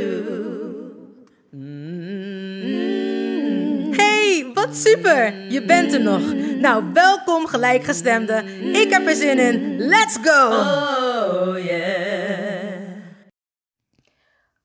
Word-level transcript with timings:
Hey, 3.95 4.51
wat 4.53 4.75
super! 4.75 5.51
Je 5.51 5.65
bent 5.65 5.93
er 5.93 6.01
nog. 6.01 6.33
Nou, 6.59 6.93
welkom 6.93 7.47
gelijkgestemde. 7.47 8.43
Ik 8.71 8.89
heb 8.89 9.07
er 9.07 9.15
zin 9.15 9.39
in. 9.39 9.77
Let's 9.77 10.17
go! 10.21 10.47
Oh 10.47 11.63
yeah. 11.65 12.85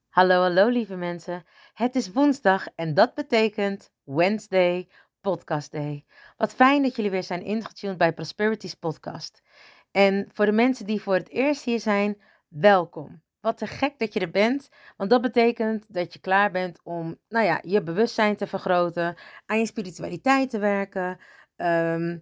Hallo, 0.08 0.40
hallo 0.40 0.68
lieve 0.68 0.96
mensen. 0.96 1.44
Het 1.72 1.94
is 1.94 2.12
woensdag 2.12 2.66
en 2.74 2.94
dat 2.94 3.14
betekent 3.14 3.90
Wednesday 4.04 4.88
Podcast 5.20 5.72
Day. 5.72 6.04
Wat 6.36 6.54
fijn 6.54 6.82
dat 6.82 6.96
jullie 6.96 7.10
weer 7.10 7.22
zijn 7.22 7.42
ingetuned 7.44 7.98
bij 7.98 8.12
Prosperity's 8.12 8.74
podcast. 8.74 9.42
En 9.90 10.28
voor 10.32 10.46
de 10.46 10.52
mensen 10.52 10.86
die 10.86 11.02
voor 11.02 11.14
het 11.14 11.28
eerst 11.28 11.64
hier 11.64 11.80
zijn, 11.80 12.16
welkom. 12.52 13.22
Wat 13.40 13.58
te 13.58 13.66
gek 13.66 13.98
dat 13.98 14.12
je 14.12 14.20
er 14.20 14.30
bent, 14.30 14.68
want 14.96 15.10
dat 15.10 15.22
betekent 15.22 15.84
dat 15.88 16.12
je 16.12 16.18
klaar 16.18 16.50
bent 16.50 16.80
om, 16.82 17.18
nou 17.28 17.44
ja, 17.44 17.60
je 17.62 17.82
bewustzijn 17.82 18.36
te 18.36 18.46
vergroten, 18.46 19.16
aan 19.46 19.58
je 19.58 19.66
spiritualiteit 19.66 20.50
te 20.50 20.58
werken, 20.58 21.18
ehm, 21.56 22.18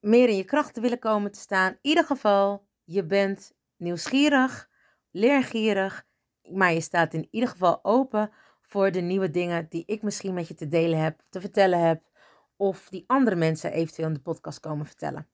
meer 0.00 0.28
in 0.28 0.36
je 0.36 0.44
kracht 0.44 0.74
te 0.74 0.80
willen 0.80 0.98
komen 0.98 1.32
te 1.32 1.40
staan. 1.40 1.72
In 1.72 1.78
ieder 1.80 2.04
geval, 2.04 2.66
je 2.84 3.04
bent 3.04 3.52
nieuwsgierig, 3.76 4.68
leergierig, 5.10 6.06
maar 6.50 6.72
je 6.72 6.80
staat 6.80 7.14
in 7.14 7.28
ieder 7.30 7.48
geval 7.48 7.84
open 7.84 8.30
voor 8.62 8.90
de 8.90 9.00
nieuwe 9.00 9.30
dingen 9.30 9.66
die 9.68 9.82
ik 9.86 10.02
misschien 10.02 10.34
met 10.34 10.48
je 10.48 10.54
te 10.54 10.68
delen 10.68 10.98
heb, 10.98 11.20
te 11.28 11.40
vertellen 11.40 11.80
heb, 11.86 12.02
of 12.56 12.88
die 12.88 13.04
andere 13.06 13.36
mensen 13.36 13.72
eventueel 13.72 14.08
in 14.08 14.14
de 14.14 14.20
podcast 14.20 14.60
komen 14.60 14.86
vertellen. 14.86 15.28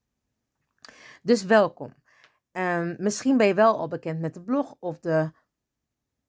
Dus 1.23 1.45
welkom. 1.45 1.95
Ehm, 2.53 2.95
misschien 2.99 3.37
ben 3.37 3.47
je 3.47 3.55
wel 3.55 3.79
al 3.79 3.89
bekend 3.89 4.21
met 4.21 4.35
de 4.35 4.43
blog 4.43 4.77
of 4.79 4.99
de 4.99 5.31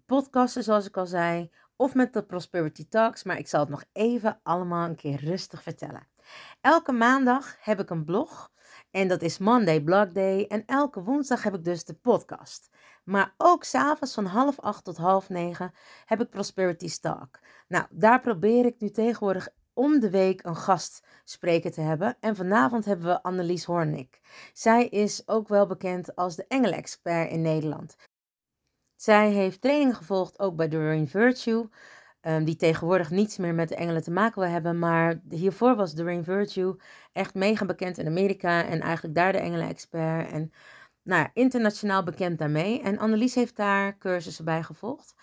podcasten, 0.06 0.64
zoals 0.64 0.88
ik 0.88 0.98
al 0.98 1.08
zei, 1.08 1.52
of 1.76 1.94
met 1.96 2.14
de 2.14 2.24
Prosperity 2.24 2.88
Talks, 2.88 3.24
maar 3.24 3.38
ik 3.38 3.48
zal 3.48 3.60
het 3.60 3.70
nog 3.70 3.84
even 3.92 4.40
allemaal 4.44 4.90
een 4.90 4.96
keer 4.96 5.20
rustig 5.20 5.64
vertellen. 5.64 6.08
Elke 6.62 6.92
maandag 6.92 7.56
heb 7.60 7.80
ik 7.80 7.90
een 7.90 8.06
blog 8.06 8.52
en 8.92 9.08
dat 9.08 9.22
is 9.22 9.38
Monday 9.38 9.82
Blog 9.82 10.12
Day 10.12 10.46
en 10.48 10.66
elke 10.66 11.04
woensdag 11.04 11.44
heb 11.44 11.56
ik 11.56 11.64
dus 11.64 11.86
de 11.86 11.94
podcast. 11.94 12.70
Maar 13.04 13.34
ook 13.38 13.64
s'avonds 13.64 14.14
van 14.14 14.26
half 14.26 14.60
acht 14.60 14.84
tot 14.84 14.98
half 14.98 15.30
negen 15.30 15.72
heb 16.06 16.22
ik 16.22 16.30
Prosperity 16.30 17.00
Talk. 17.00 17.40
Nou, 17.68 17.86
daar 17.90 18.22
probeer 18.22 18.66
ik 18.66 18.80
nu 18.80 18.90
tegenwoordig 18.90 19.50
om 19.74 20.00
de 20.00 20.10
week 20.10 20.44
een 20.44 20.56
gastspreker 20.56 21.72
te 21.72 21.82
hebben. 21.82 22.18
En 22.20 22.36
vanavond 22.36 22.86
hebben 22.86 23.06
we 23.06 23.24
Annelies 23.24 23.66
Hornik. 23.66 24.20
Zij 24.54 24.88
is 24.88 25.28
ook 25.28 25.48
wel 25.48 25.68
bekend 25.68 26.16
als 26.16 26.36
de 26.36 26.46
engelexpert 26.48 27.32
in 27.32 27.42
Nederland. 27.42 27.96
Zij 28.96 29.32
heeft 29.32 29.62
trainingen 29.62 29.96
gevolgd 29.96 30.40
ook 30.40 30.56
bij 30.56 30.68
Doreen 30.68 31.08
Virtue, 31.08 31.70
um, 32.22 32.44
die 32.44 32.56
tegenwoordig 32.56 33.10
niets 33.10 33.38
meer 33.38 33.54
met 33.54 33.70
de 33.70 33.76
engelen 33.76 34.04
te 34.04 34.12
maken 34.12 34.42
wil 34.42 34.50
hebben. 34.50 34.80
Maar 34.80 35.22
hiervoor 35.30 35.76
was 35.76 35.94
Doreen 35.94 36.24
Virtue 36.24 36.76
echt 37.12 37.34
mega 37.34 37.66
bekend 37.66 37.98
in 37.98 38.08
Amerika 38.08 38.66
en 38.66 38.82
eigenlijk 38.82 39.16
daar 39.16 39.32
de 39.32 39.38
engelexpert. 39.38 40.32
En 40.32 40.52
nou 41.04 41.28
internationaal 41.34 42.04
bekend 42.04 42.38
daarmee. 42.38 42.82
En 42.82 42.98
Annelies 42.98 43.36
heeft 43.36 43.56
daar 43.56 43.98
cursussen 43.98 44.46
bij 44.46 44.64
gevolgd. 44.64 45.16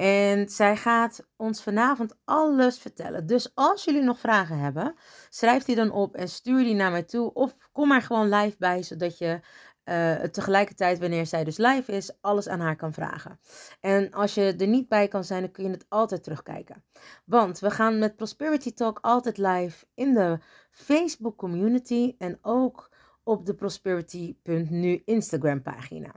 En 0.00 0.48
zij 0.48 0.76
gaat 0.76 1.26
ons 1.36 1.62
vanavond 1.62 2.16
alles 2.24 2.78
vertellen. 2.78 3.26
Dus 3.26 3.50
als 3.54 3.84
jullie 3.84 4.02
nog 4.02 4.18
vragen 4.18 4.58
hebben, 4.58 4.94
schrijf 5.28 5.64
die 5.64 5.76
dan 5.76 5.90
op 5.90 6.14
en 6.14 6.28
stuur 6.28 6.64
die 6.64 6.74
naar 6.74 6.90
mij 6.90 7.02
toe. 7.02 7.32
Of 7.32 7.54
kom 7.72 7.88
maar 7.88 8.02
gewoon 8.02 8.28
live 8.28 8.56
bij, 8.58 8.82
zodat 8.82 9.18
je 9.18 9.40
uh, 9.84 10.14
tegelijkertijd, 10.14 10.98
wanneer 10.98 11.26
zij 11.26 11.44
dus 11.44 11.56
live 11.56 11.92
is, 11.92 12.12
alles 12.20 12.48
aan 12.48 12.60
haar 12.60 12.76
kan 12.76 12.92
vragen. 12.92 13.40
En 13.80 14.10
als 14.10 14.34
je 14.34 14.54
er 14.58 14.66
niet 14.66 14.88
bij 14.88 15.08
kan 15.08 15.24
zijn, 15.24 15.40
dan 15.42 15.50
kun 15.50 15.64
je 15.64 15.70
het 15.70 15.86
altijd 15.88 16.22
terugkijken. 16.22 16.84
Want 17.24 17.58
we 17.58 17.70
gaan 17.70 17.98
met 17.98 18.16
Prosperity 18.16 18.72
Talk 18.72 18.98
altijd 19.00 19.38
live 19.38 19.86
in 19.94 20.14
de 20.14 20.38
Facebook 20.70 21.36
community 21.36 22.14
en 22.18 22.38
ook 22.42 22.90
op 23.22 23.46
de 23.46 23.54
prosperity.nu 23.54 25.02
Instagram 25.04 25.62
pagina 25.62 26.12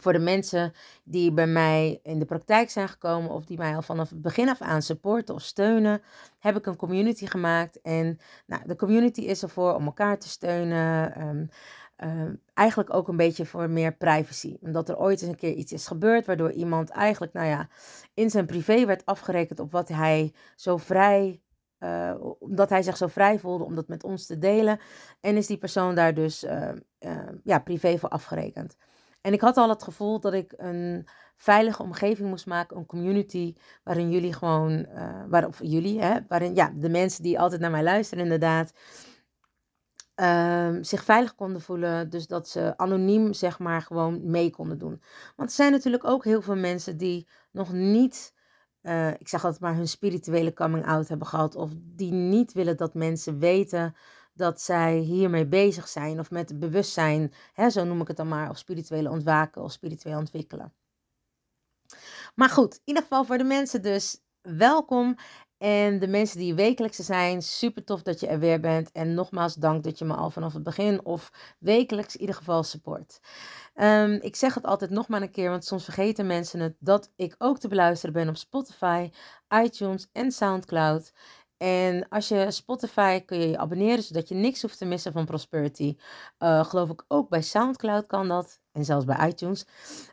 voor 0.00 0.12
de 0.12 0.18
mensen 0.18 0.72
die 1.04 1.32
bij 1.32 1.46
mij 1.46 2.00
in 2.02 2.18
de 2.18 2.24
praktijk 2.24 2.70
zijn 2.70 2.88
gekomen 2.88 3.30
of 3.30 3.44
die 3.44 3.58
mij 3.58 3.74
al 3.76 3.82
vanaf 3.82 4.10
het 4.10 4.22
begin 4.22 4.48
af 4.48 4.60
aan 4.60 4.82
supporten 4.82 5.34
of 5.34 5.42
steunen, 5.42 6.02
heb 6.38 6.56
ik 6.56 6.66
een 6.66 6.76
community 6.76 7.26
gemaakt. 7.26 7.80
En 7.80 8.18
nou, 8.46 8.62
de 8.66 8.76
community 8.76 9.20
is 9.20 9.42
ervoor 9.42 9.74
om 9.74 9.84
elkaar 9.84 10.18
te 10.18 10.28
steunen. 10.28 11.14
Ehm, 11.14 11.46
ehm, 11.96 12.34
eigenlijk 12.54 12.94
ook 12.94 13.08
een 13.08 13.16
beetje 13.16 13.46
voor 13.46 13.70
meer 13.70 13.92
privacy. 13.92 14.56
Omdat 14.60 14.88
er 14.88 14.98
ooit 14.98 15.20
eens 15.20 15.30
een 15.30 15.36
keer 15.36 15.52
iets 15.52 15.72
is 15.72 15.86
gebeurd 15.86 16.26
waardoor 16.26 16.52
iemand 16.52 16.90
eigenlijk, 16.90 17.32
nou 17.32 17.46
ja, 17.46 17.68
in 18.14 18.30
zijn 18.30 18.46
privé 18.46 18.84
werd 18.86 19.06
afgerekend 19.06 19.60
op 19.60 19.72
wat 19.72 19.88
hij 19.88 20.32
zo 20.56 20.76
vrij 20.76 21.40
uh, 21.78 22.14
omdat 22.38 22.68
hij 22.68 22.82
zich 22.82 22.96
zo 22.96 23.06
vrij 23.06 23.38
voelde 23.38 23.64
om 23.64 23.74
dat 23.74 23.88
met 23.88 24.04
ons 24.04 24.26
te 24.26 24.38
delen. 24.38 24.80
En 25.20 25.36
is 25.36 25.46
die 25.46 25.58
persoon 25.58 25.94
daar 25.94 26.14
dus 26.14 26.44
uh, 26.44 26.68
ja, 27.42 27.58
privé 27.58 27.98
voor 27.98 28.08
afgerekend. 28.08 28.76
En 29.26 29.32
ik 29.32 29.40
had 29.40 29.56
al 29.56 29.68
het 29.68 29.82
gevoel 29.82 30.20
dat 30.20 30.32
ik 30.32 30.54
een 30.56 31.08
veilige 31.36 31.82
omgeving 31.82 32.28
moest 32.28 32.46
maken, 32.46 32.76
een 32.76 32.86
community 32.86 33.54
waarin 33.84 34.10
jullie 34.10 34.32
gewoon, 34.32 34.86
uh, 35.30 35.46
of 35.46 35.60
jullie, 35.62 36.00
hè, 36.00 36.18
waarin 36.28 36.54
ja, 36.54 36.72
de 36.76 36.88
mensen 36.88 37.22
die 37.22 37.40
altijd 37.40 37.60
naar 37.60 37.70
mij 37.70 37.82
luisteren 37.82 38.24
inderdaad, 38.24 38.72
uh, 40.20 40.76
zich 40.80 41.04
veilig 41.04 41.34
konden 41.34 41.60
voelen. 41.60 42.10
Dus 42.10 42.26
dat 42.26 42.48
ze 42.48 42.76
anoniem 42.76 43.32
zeg 43.32 43.58
maar 43.58 43.82
gewoon 43.82 44.30
mee 44.30 44.50
konden 44.50 44.78
doen. 44.78 45.02
Want 45.36 45.48
er 45.48 45.56
zijn 45.56 45.72
natuurlijk 45.72 46.04
ook 46.04 46.24
heel 46.24 46.42
veel 46.42 46.56
mensen 46.56 46.96
die 46.96 47.28
nog 47.52 47.72
niet, 47.72 48.34
uh, 48.82 49.10
ik 49.10 49.28
zeg 49.28 49.44
altijd 49.44 49.62
maar, 49.62 49.74
hun 49.74 49.88
spirituele 49.88 50.52
coming 50.52 50.86
out 50.86 51.08
hebben 51.08 51.26
gehad. 51.26 51.54
Of 51.54 51.70
die 51.76 52.12
niet 52.12 52.52
willen 52.52 52.76
dat 52.76 52.94
mensen 52.94 53.38
weten 53.38 53.94
dat 54.36 54.60
zij 54.60 54.98
hiermee 54.98 55.46
bezig 55.46 55.88
zijn 55.88 56.18
of 56.18 56.30
met 56.30 56.58
bewustzijn, 56.58 57.32
hè, 57.52 57.70
zo 57.70 57.84
noem 57.84 58.00
ik 58.00 58.08
het 58.08 58.16
dan 58.16 58.28
maar, 58.28 58.50
of 58.50 58.58
spirituele 58.58 59.10
ontwaken 59.10 59.62
of 59.62 59.72
spiritueel 59.72 60.18
ontwikkelen. 60.18 60.72
Maar 62.34 62.48
goed, 62.50 62.74
in 62.74 62.80
ieder 62.84 63.02
geval 63.02 63.24
voor 63.24 63.38
de 63.38 63.44
mensen 63.44 63.82
dus 63.82 64.20
welkom. 64.40 65.16
En 65.58 65.98
de 65.98 66.08
mensen 66.08 66.38
die 66.38 66.54
wekelijkse 66.54 67.02
zijn, 67.02 67.42
super 67.42 67.84
tof 67.84 68.02
dat 68.02 68.20
je 68.20 68.26
er 68.26 68.38
weer 68.38 68.60
bent. 68.60 68.92
En 68.92 69.14
nogmaals 69.14 69.54
dank 69.54 69.84
dat 69.84 69.98
je 69.98 70.04
me 70.04 70.14
al 70.14 70.30
vanaf 70.30 70.52
het 70.52 70.62
begin 70.62 71.04
of 71.04 71.30
wekelijks 71.58 72.14
in 72.14 72.20
ieder 72.20 72.36
geval 72.36 72.62
support. 72.62 73.20
Um, 73.74 74.12
ik 74.12 74.36
zeg 74.36 74.54
het 74.54 74.64
altijd 74.64 74.90
nog 74.90 75.08
maar 75.08 75.22
een 75.22 75.30
keer, 75.30 75.50
want 75.50 75.64
soms 75.64 75.84
vergeten 75.84 76.26
mensen 76.26 76.60
het, 76.60 76.76
dat 76.78 77.10
ik 77.16 77.34
ook 77.38 77.58
te 77.58 77.68
beluisteren 77.68 78.14
ben 78.14 78.28
op 78.28 78.36
Spotify, 78.36 79.10
iTunes 79.64 80.08
en 80.12 80.30
Soundcloud. 80.32 81.12
En 81.56 82.08
als 82.08 82.28
je 82.28 82.50
Spotify 82.50 83.20
kun 83.20 83.40
je 83.40 83.48
je 83.48 83.58
abonneren, 83.58 84.02
zodat 84.02 84.28
je 84.28 84.34
niks 84.34 84.62
hoeft 84.62 84.78
te 84.78 84.84
missen 84.84 85.12
van 85.12 85.24
Prosperity. 85.24 85.96
Uh, 86.38 86.64
geloof 86.64 86.90
ik 86.90 87.04
ook 87.08 87.28
bij 87.28 87.42
SoundCloud 87.42 88.06
kan 88.06 88.28
dat. 88.28 88.60
En 88.72 88.84
zelfs 88.84 89.04
bij 89.04 89.28
iTunes. 89.28 89.66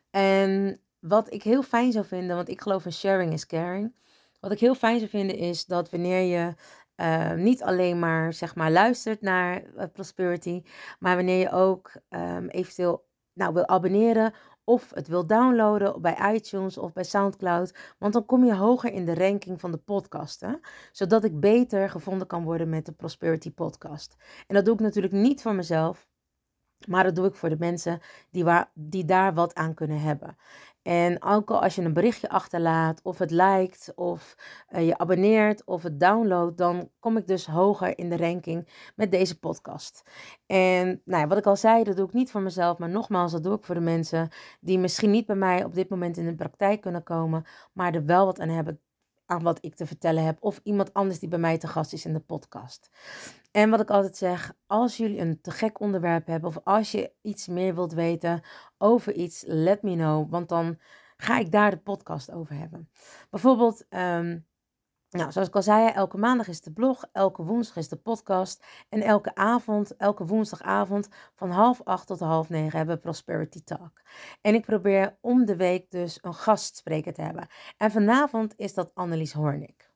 En 0.10 0.82
wat 1.00 1.34
ik 1.34 1.44
heel 1.44 1.64
fijn 1.64 1.92
zou 1.92 2.06
vinden, 2.06 2.36
want 2.36 2.50
ik 2.50 2.62
geloof 2.62 2.86
in 2.86 2.94
sharing 2.94 3.34
is 3.34 3.46
caring. 3.46 3.96
Wat 4.40 4.52
ik 4.52 4.60
heel 4.60 4.76
fijn 4.76 4.98
zou 4.98 5.10
vinden 5.10 5.38
is 5.38 5.66
dat 5.66 5.90
wanneer 5.90 6.22
je 6.22 6.54
uh, 6.96 7.34
niet 7.34 7.64
alleen 7.64 8.00
maar, 8.00 8.34
zeg 8.34 8.56
maar 8.56 8.72
luistert 8.72 9.22
naar 9.22 9.64
uh, 9.64 9.84
Prosperity, 9.94 10.64
maar 11.00 11.16
wanneer 11.16 11.40
je 11.40 11.52
ook 11.52 11.92
um, 12.10 12.48
eventueel 12.48 13.06
nou, 13.34 13.54
wil 13.54 13.68
abonneren 13.68 14.34
of 14.64 14.92
het 14.94 15.08
wil 15.08 15.28
downloaden 15.28 16.02
bij 16.02 16.34
iTunes 16.34 16.78
of 16.78 16.94
bij 16.94 17.04
SoundCloud. 17.04 17.76
Want 18.00 18.14
dan 18.14 18.26
kom 18.26 18.46
je 18.46 18.56
hoger 18.56 18.94
in 18.94 19.06
de 19.06 19.14
ranking 19.14 19.60
van 19.60 19.72
de 19.72 19.78
podcasten, 19.78 20.60
zodat 20.92 21.24
ik 21.24 21.40
beter 21.40 21.90
gevonden 21.90 22.28
kan 22.28 22.44
worden 22.44 22.70
met 22.70 22.86
de 22.86 22.92
Prosperity 22.92 23.52
Podcast. 23.52 24.16
En 24.48 24.56
dat 24.56 24.66
doe 24.66 24.74
ik 24.74 24.80
natuurlijk 24.80 25.14
niet 25.14 25.42
voor 25.42 25.56
mezelf, 25.56 26.08
maar 26.88 27.04
dat 27.04 27.16
doe 27.16 27.26
ik 27.26 27.36
voor 27.36 27.50
de 27.50 27.58
mensen 27.60 28.00
die, 28.30 28.44
waar, 28.44 28.72
die 28.74 29.06
daar 29.06 29.34
wat 29.34 29.56
aan 29.56 29.74
kunnen 29.74 30.00
hebben. 30.00 30.38
En 30.84 31.24
ook 31.24 31.52
al 31.52 31.62
als 31.62 31.76
je 31.76 31.82
een 31.82 31.94
berichtje 31.94 32.30
achterlaat, 32.30 33.00
of 33.04 33.18
het 33.18 33.32
liked, 33.32 33.92
of 33.96 34.36
uh, 34.72 34.88
je 34.88 34.98
abonneert, 34.98 35.64
of 35.64 35.84
het 35.84 36.00
downloadt, 36.00 36.58
dan 36.58 36.90
kom 37.00 37.18
ik 37.18 37.28
dus 37.28 37.46
hoger 37.46 37.98
in 37.98 38.10
de 38.10 38.18
ranking 38.18 38.68
met 38.96 39.12
deze 39.12 39.40
podcast. 39.40 40.04
En 40.46 41.02
nou 41.06 41.22
ja, 41.22 41.28
wat 41.28 41.38
ik 41.38 41.46
al 41.46 41.56
zei, 41.56 41.84
dat 41.84 41.96
doe 41.96 42.08
ik 42.08 42.14
niet 42.14 42.32
voor 42.32 42.42
mezelf, 42.42 42.78
maar 42.78 42.90
nogmaals, 42.90 43.32
dat 43.32 43.44
doe 43.44 43.56
ik 43.56 43.64
voor 43.64 43.76
de 43.76 43.82
mensen 43.82 44.30
die 44.60 44.80
misschien 44.80 45.12
niet 45.12 45.26
bij 45.26 45.36
mij 45.36 45.64
op 45.64 45.74
dit 45.74 45.90
moment 45.90 46.18
in 46.18 46.26
de 46.26 46.36
praktijk 46.36 46.82
kunnen 46.82 47.04
komen, 47.04 47.46
maar 47.74 47.94
er 47.94 48.06
wel 48.06 48.26
wat 48.26 48.40
aan 48.40 48.50
hebben 48.50 48.80
wat 49.42 49.58
ik 49.62 49.76
te 49.76 49.86
vertellen 49.86 50.24
heb, 50.24 50.38
of 50.40 50.60
iemand 50.64 50.94
anders 50.94 51.20
die 51.20 51.30
bij 51.30 51.40
mij 51.40 51.58
te 51.58 51.68
gast 51.68 51.94
is 51.94 52.06
in 52.06 52.14
de 52.14 52.20
podcast. 52.20 52.90
En 53.52 53.70
wat 53.70 53.80
ik 53.80 53.90
altijd 53.90 54.18
zeg, 54.18 54.54
als 54.68 54.98
jullie 54.98 55.20
een 55.20 55.42
te 55.42 55.52
gek 55.52 55.80
onderwerp 55.80 56.28
hebben 56.28 56.50
of 56.50 56.58
als 56.64 56.92
je 56.92 57.12
iets 57.22 57.48
meer 57.48 57.76
wilt 57.76 57.94
weten 57.94 58.42
over 58.78 59.14
iets, 59.14 59.44
let 59.48 59.82
me 59.82 59.96
know, 59.96 60.32
want 60.32 60.50
dan 60.50 60.78
ga 61.18 61.40
ik 61.40 61.52
daar 61.52 61.72
de 61.72 61.78
podcast 61.78 62.32
over 62.32 62.56
hebben. 62.56 62.90
Bijvoorbeeld, 63.30 63.86
ehm, 63.90 64.40
nou, 65.14 65.32
zoals 65.32 65.48
ik 65.48 65.56
al 65.56 65.62
zei, 65.62 65.90
elke 65.90 66.18
maandag 66.18 66.48
is 66.48 66.62
de 66.62 66.72
blog, 66.72 67.06
elke 67.12 67.44
woensdag 67.44 67.78
is 67.78 67.88
de 67.88 67.96
podcast 67.96 68.66
en 68.90 69.02
elke 69.02 69.36
avond, 69.36 69.96
elke 69.98 70.26
woensdagavond 70.26 71.10
van 71.36 71.52
half 71.52 71.82
acht 71.84 72.08
tot 72.08 72.20
half 72.20 72.50
negen 72.50 72.78
hebben 72.78 72.96
we 72.96 73.02
Prosperity 73.02 73.64
Talk. 73.64 74.02
En 74.42 74.54
ik 74.54 74.66
probeer 74.66 75.18
om 75.22 75.46
de 75.46 75.56
week 75.56 75.92
dus 75.92 76.20
een 76.22 76.34
gastspreker 76.34 77.14
te 77.14 77.22
hebben. 77.22 77.48
En 77.78 77.92
vanavond 77.92 78.54
is 78.58 78.74
dat 78.74 78.92
Annelies 78.94 79.34
Hornik. 79.34 79.92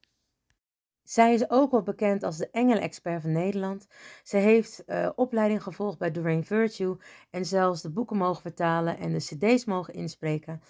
Zij 1.04 1.34
is 1.34 1.50
ook 1.50 1.72
wel 1.72 1.84
bekend 1.84 2.24
als 2.24 2.38
de 2.38 2.50
engelen-expert 2.52 3.22
van 3.22 3.31
Nederland. 3.31 3.88
Ze 4.24 4.38
heeft 4.38 4.84
uh, 4.86 5.10
opleiding 5.16 5.63
gevolgd 5.63 5.98
bij 5.98 6.12
Doreen 6.12 6.46
Virtue 6.46 6.96
en 7.30 7.46
zelfs 7.46 7.81
de 7.81 7.92
boeken 7.92 8.18
mogen 8.18 8.42
vertalen 8.42 8.98
en 8.98 9.12
de 9.12 9.18
cd's 9.18 9.66
mogen 9.66 9.94
inspreken. 9.94 10.62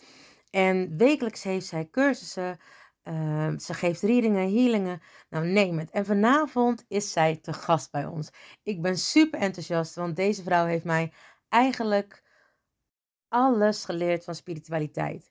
En 0.50 0.98
wekelijks 0.98 1.44
heeft 1.44 1.66
zij 1.66 1.90
cursussen, 1.90 2.60
uh, 3.08 3.58
ze 3.58 3.74
geeft 3.74 4.02
readingen, 4.02 4.54
healingen, 4.54 5.02
nou 5.30 5.48
neem 5.48 5.78
het. 5.80 5.90
En 5.90 6.06
vanavond 6.06 6.86
is 6.88 7.12
zij 7.12 7.36
te 7.36 7.54
gast 7.54 7.92
bij 7.92 8.06
ons. 8.06 8.30
Ik 8.64 8.82
ben 8.82 8.98
super 8.98 9.40
enthousiast, 9.40 9.96
want 9.96 10.16
deze 10.16 10.44
vrouw 10.44 10.66
heeft 10.66 10.86
mij 10.86 11.12
eigenlijk 11.50 12.24
alles 13.28 13.86
geleerd 13.86 14.24
van 14.24 14.36
spiritualiteit. 14.36 15.30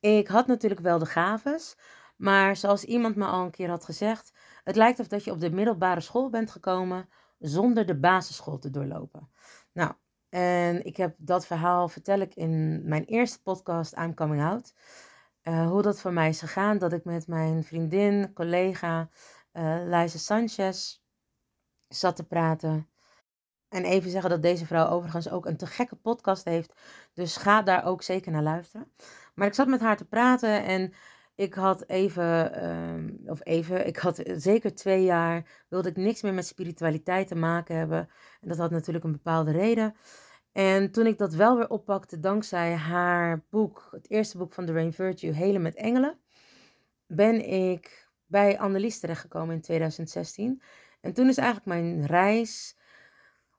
Ik 0.00 0.28
had 0.28 0.46
natuurlijk 0.46 0.80
wel 0.80 0.98
de 0.98 1.06
gaves, 1.06 1.76
maar 2.16 2.56
zoals 2.56 2.84
iemand 2.84 3.16
me 3.16 3.26
al 3.26 3.44
een 3.44 3.50
keer 3.50 3.68
had 3.68 3.84
gezegd, 3.84 4.32
het 4.64 4.76
lijkt 4.76 5.00
of 5.00 5.06
dat 5.06 5.24
je 5.24 5.30
op 5.30 5.40
de 5.40 5.50
middelbare 5.50 6.00
school 6.00 6.30
bent 6.30 6.50
gekomen 6.50 7.08
zonder 7.38 7.86
de 7.86 7.98
basisschool 7.98 8.58
te 8.58 8.70
doorlopen. 8.70 9.30
Nou, 9.72 9.92
en 10.28 10.84
ik 10.84 10.96
heb 10.96 11.14
dat 11.18 11.46
verhaal 11.46 11.88
vertel 11.88 12.20
ik 12.20 12.34
in 12.34 12.82
mijn 12.88 13.04
eerste 13.04 13.42
podcast 13.42 13.96
I'm 13.96 14.14
Coming 14.14 14.42
Out. 14.42 14.74
Uh, 15.48 15.68
hoe 15.68 15.82
dat 15.82 16.00
voor 16.00 16.12
mij 16.12 16.28
is 16.28 16.40
gegaan, 16.40 16.78
dat 16.78 16.92
ik 16.92 17.04
met 17.04 17.26
mijn 17.26 17.64
vriendin, 17.64 18.32
collega 18.32 19.08
uh, 19.52 19.76
Liza 19.84 20.18
Sanchez 20.18 21.00
zat 21.88 22.16
te 22.16 22.24
praten. 22.24 22.88
En 23.68 23.84
even 23.84 24.10
zeggen 24.10 24.30
dat 24.30 24.42
deze 24.42 24.66
vrouw 24.66 24.88
overigens 24.88 25.30
ook 25.30 25.46
een 25.46 25.56
te 25.56 25.66
gekke 25.66 25.96
podcast 25.96 26.44
heeft. 26.44 26.72
Dus 27.12 27.36
ga 27.36 27.62
daar 27.62 27.84
ook 27.84 28.02
zeker 28.02 28.32
naar 28.32 28.42
luisteren. 28.42 28.92
Maar 29.34 29.46
ik 29.46 29.54
zat 29.54 29.66
met 29.66 29.80
haar 29.80 29.96
te 29.96 30.04
praten 30.04 30.64
en 30.64 30.92
ik 31.34 31.54
had 31.54 31.88
even, 31.88 32.64
um, 32.68 33.20
of 33.26 33.40
even, 33.42 33.86
ik 33.86 33.96
had 33.96 34.22
zeker 34.36 34.74
twee 34.74 35.04
jaar, 35.04 35.64
wilde 35.68 35.88
ik 35.88 35.96
niks 35.96 36.22
meer 36.22 36.34
met 36.34 36.46
spiritualiteit 36.46 37.28
te 37.28 37.34
maken 37.34 37.76
hebben. 37.76 38.08
En 38.40 38.48
dat 38.48 38.58
had 38.58 38.70
natuurlijk 38.70 39.04
een 39.04 39.12
bepaalde 39.12 39.50
reden. 39.50 39.96
En 40.58 40.90
toen 40.90 41.06
ik 41.06 41.18
dat 41.18 41.34
wel 41.34 41.56
weer 41.56 41.68
oppakte, 41.68 42.20
dankzij 42.20 42.74
haar 42.74 43.44
boek, 43.50 43.88
het 43.90 44.10
eerste 44.10 44.38
boek 44.38 44.52
van 44.52 44.66
The 44.66 44.72
Rain 44.72 44.92
Virtue, 44.92 45.32
Helen 45.32 45.62
met 45.62 45.74
Engelen, 45.74 46.18
ben 47.06 47.48
ik 47.48 48.08
bij 48.26 48.58
Annelies 48.58 49.00
terechtgekomen 49.00 49.54
in 49.54 49.60
2016. 49.60 50.62
En 51.00 51.12
toen 51.12 51.28
is 51.28 51.36
eigenlijk 51.36 51.66
mijn 51.66 52.06
reis, 52.06 52.76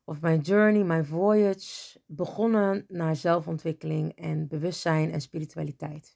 of 0.03 0.21
mijn 0.21 0.39
journey, 0.39 0.83
mijn 0.83 1.05
voyage, 1.05 2.01
begonnen 2.05 2.85
naar 2.87 3.15
zelfontwikkeling 3.15 4.15
en 4.15 4.47
bewustzijn 4.47 5.11
en 5.11 5.21
spiritualiteit. 5.21 6.15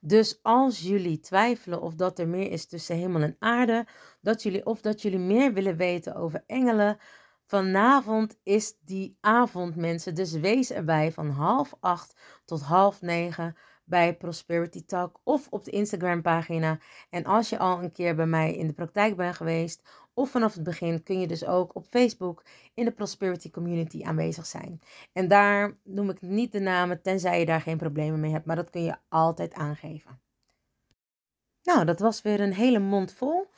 Dus 0.00 0.38
als 0.42 0.80
jullie 0.80 1.20
twijfelen 1.20 1.80
of 1.80 1.94
dat 1.94 2.18
er 2.18 2.28
meer 2.28 2.50
is 2.50 2.66
tussen 2.66 2.96
hemel 2.96 3.22
en 3.22 3.36
aarde, 3.38 3.86
dat 4.20 4.42
jullie, 4.42 4.66
of 4.66 4.80
dat 4.80 5.02
jullie 5.02 5.18
meer 5.18 5.52
willen 5.52 5.76
weten 5.76 6.14
over 6.14 6.42
engelen, 6.46 6.98
vanavond 7.46 8.38
is 8.42 8.74
die 8.84 9.16
avond, 9.20 9.76
mensen. 9.76 10.14
Dus 10.14 10.32
wees 10.32 10.70
erbij 10.70 11.12
van 11.12 11.30
half 11.30 11.74
acht 11.80 12.16
tot 12.44 12.60
half 12.62 13.00
negen 13.00 13.56
bij 13.84 14.16
Prosperity 14.16 14.84
Talk 14.84 15.20
of 15.24 15.46
op 15.50 15.64
de 15.64 15.70
Instagram 15.70 16.22
pagina. 16.22 16.78
En 17.10 17.24
als 17.24 17.48
je 17.48 17.58
al 17.58 17.82
een 17.82 17.92
keer 17.92 18.14
bij 18.14 18.26
mij 18.26 18.54
in 18.54 18.66
de 18.66 18.72
praktijk 18.72 19.16
bent 19.16 19.36
geweest 19.36 19.82
of 20.14 20.30
vanaf 20.30 20.54
het 20.54 20.62
begin 20.62 21.02
kun 21.02 21.20
je 21.20 21.26
dus 21.26 21.44
ook 21.44 21.74
op 21.74 21.86
Facebook 21.86 22.44
in 22.74 22.84
de 22.84 22.90
Prosperity 22.90 23.50
Community 23.50 24.04
aanwezig 24.04 24.46
zijn. 24.46 24.80
En 25.12 25.28
daar 25.28 25.78
noem 25.84 26.10
ik 26.10 26.20
niet 26.20 26.52
de 26.52 26.60
namen, 26.60 27.02
tenzij 27.02 27.38
je 27.38 27.46
daar 27.46 27.60
geen 27.60 27.76
problemen 27.76 28.20
mee 28.20 28.32
hebt, 28.32 28.46
maar 28.46 28.56
dat 28.56 28.70
kun 28.70 28.82
je 28.82 28.96
altijd 29.08 29.54
aangeven. 29.54 30.20
Nou, 31.62 31.84
dat 31.84 32.00
was 32.00 32.22
weer 32.22 32.40
een 32.40 32.54
hele 32.54 32.78
mond 32.78 33.12
vol. 33.12 33.50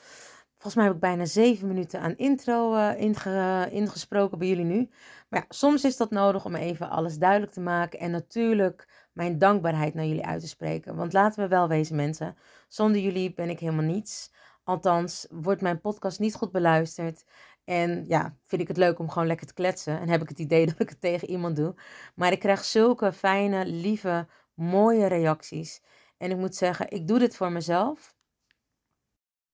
Volgens 0.69 0.87
mij 0.87 0.97
heb 0.97 1.03
ik 1.05 1.17
bijna 1.17 1.31
zeven 1.31 1.69
minuten 1.69 2.01
aan 2.01 2.17
intro 2.17 2.75
uh, 2.75 3.73
ingesproken 3.73 4.39
bij 4.39 4.49
jullie 4.49 4.65
nu. 4.65 4.91
Maar 5.29 5.41
ja, 5.41 5.47
soms 5.49 5.85
is 5.85 5.97
dat 5.97 6.11
nodig 6.11 6.45
om 6.45 6.55
even 6.55 6.91
alles 6.91 7.19
duidelijk 7.19 7.53
te 7.53 7.61
maken. 7.61 7.99
En 7.99 8.11
natuurlijk 8.11 9.09
mijn 9.13 9.39
dankbaarheid 9.39 9.95
naar 9.95 10.05
jullie 10.05 10.27
uit 10.27 10.41
te 10.41 10.49
spreken. 10.49 10.97
Want 10.97 11.13
laten 11.13 11.43
we 11.43 11.49
wel 11.49 11.69
wezen, 11.69 11.97
mensen. 11.97 12.37
Zonder 12.69 13.01
jullie 13.01 13.35
ben 13.35 13.51
ik 13.51 13.59
helemaal 13.59 13.85
niets. 13.85 14.33
Althans, 14.65 15.27
wordt 15.31 15.61
mijn 15.61 15.81
podcast 15.81 16.19
niet 16.19 16.35
goed 16.35 16.53
beluisterd. 16.53 17.25
En 17.65 18.05
ja, 18.09 18.37
vind 18.43 18.63
ik 18.63 18.69
het 18.69 18.77
leuk 18.77 18.99
om 18.99 19.11
gewoon 19.11 19.29
lekker 19.29 19.47
te 19.47 19.55
kletsen. 19.55 20.01
En 20.01 20.09
heb 20.09 20.23
ik 20.23 20.29
het 20.29 20.39
idee 20.39 20.67
dat 20.71 20.81
ik 20.81 20.89
het 20.89 21.01
tegen 21.01 21.31
iemand 21.31 21.57
doe. 21.57 21.75
Maar 22.15 22.33
ik 22.33 22.41
krijg 22.41 22.65
zulke 22.65 23.13
fijne, 23.13 23.67
lieve, 23.67 24.27
mooie 24.55 25.07
reacties. 25.07 25.83
En 26.17 26.31
ik 26.31 26.37
moet 26.37 26.55
zeggen, 26.55 26.91
ik 26.91 27.09
doe 27.09 27.19
dit 27.19 27.37
voor 27.37 27.53
mezelf 27.53 28.17